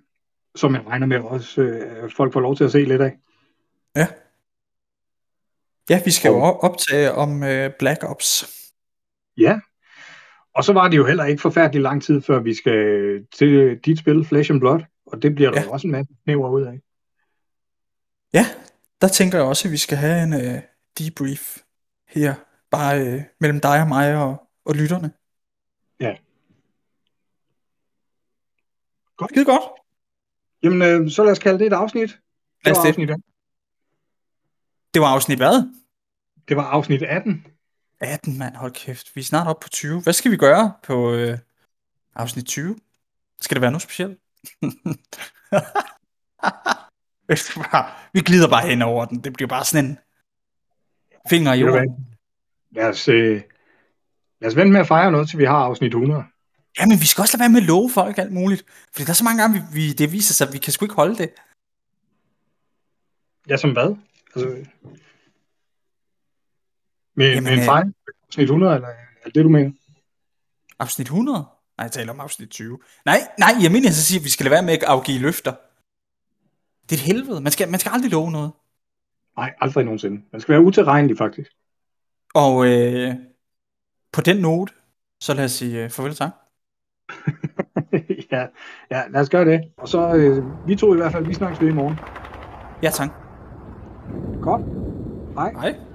[0.56, 3.18] som jeg regner med også øh, folk får lov til at se lidt af.
[3.95, 4.08] Ja.
[5.89, 8.45] Ja, vi skal og, jo optage om øh, Black Ops.
[9.38, 9.60] Ja,
[10.56, 12.80] og så var det jo heller ikke forfærdelig lang tid, før vi skal
[13.36, 15.70] til dit spil, Flesh and Blood, og det bliver der ja.
[15.70, 16.82] også en masse knæver ud af.
[18.34, 18.45] Ja,
[19.01, 20.62] der tænker jeg også, at vi skal have en øh,
[20.99, 21.58] debrief
[22.08, 22.36] her,
[22.72, 25.12] bare øh, mellem dig og mig og, og lytterne.
[25.99, 26.18] Ja.
[29.18, 29.32] Godt.
[29.32, 29.82] Skide godt.
[30.64, 32.09] Jamen, øh, så lad os kalde det et afsnit.
[32.09, 32.20] Det
[32.66, 32.89] lad os var det.
[32.89, 33.09] afsnit
[34.93, 35.70] Det var afsnit hvad?
[36.47, 37.47] Det var afsnit 18.
[37.99, 39.16] 18, mand, hold kæft.
[39.16, 40.01] Vi er snart oppe på 20.
[40.01, 41.38] Hvad skal vi gøre på øh,
[42.16, 42.78] afsnit 20?
[43.41, 44.20] Skal det være noget specielt?
[48.14, 49.24] vi glider bare hen over den.
[49.24, 49.97] Det bliver bare sådan en
[51.30, 52.07] finger i jorden.
[52.72, 53.41] Lad os, øh,
[54.41, 56.24] lad os vente med at fejre noget, til vi har afsnit 100.
[56.80, 58.65] Jamen, vi skal også lade være med at love folk alt muligt.
[58.91, 60.86] Fordi der er så mange gange, vi, vi, det viser sig, at vi kan sgu
[60.86, 61.30] ikke holde det.
[63.49, 63.95] Ja, som hvad?
[64.36, 64.49] Altså,
[67.15, 67.93] med, Jamen, med en fejl?
[68.28, 68.88] Afsnit 100, eller
[69.26, 69.71] er det du mener?
[70.80, 71.45] Afsnit 100?
[71.78, 72.80] Nej, jeg taler om afsnit 20.
[73.05, 75.53] Nej, nej, jeg mener, jeg siger, at vi skal lade være med at afgive løfter.
[76.89, 77.41] Det er et helvede.
[77.41, 78.51] Man skal, man skal aldrig love noget.
[79.38, 80.21] Nej, aldrig nogensinde.
[80.32, 81.51] Man skal være utilregnelig, faktisk.
[82.34, 83.15] Og øh,
[84.11, 84.74] på den note,
[85.19, 86.32] så lad os sige uh, farvel tak.
[88.32, 88.45] ja,
[88.91, 89.62] ja, lad os gøre det.
[89.78, 91.99] Og så, øh, vi to i hvert fald, vi snakkes ved i morgen.
[92.84, 93.10] Ja, tak.
[94.41, 94.62] Godt.
[95.36, 95.51] Hej.
[95.51, 95.93] Hej.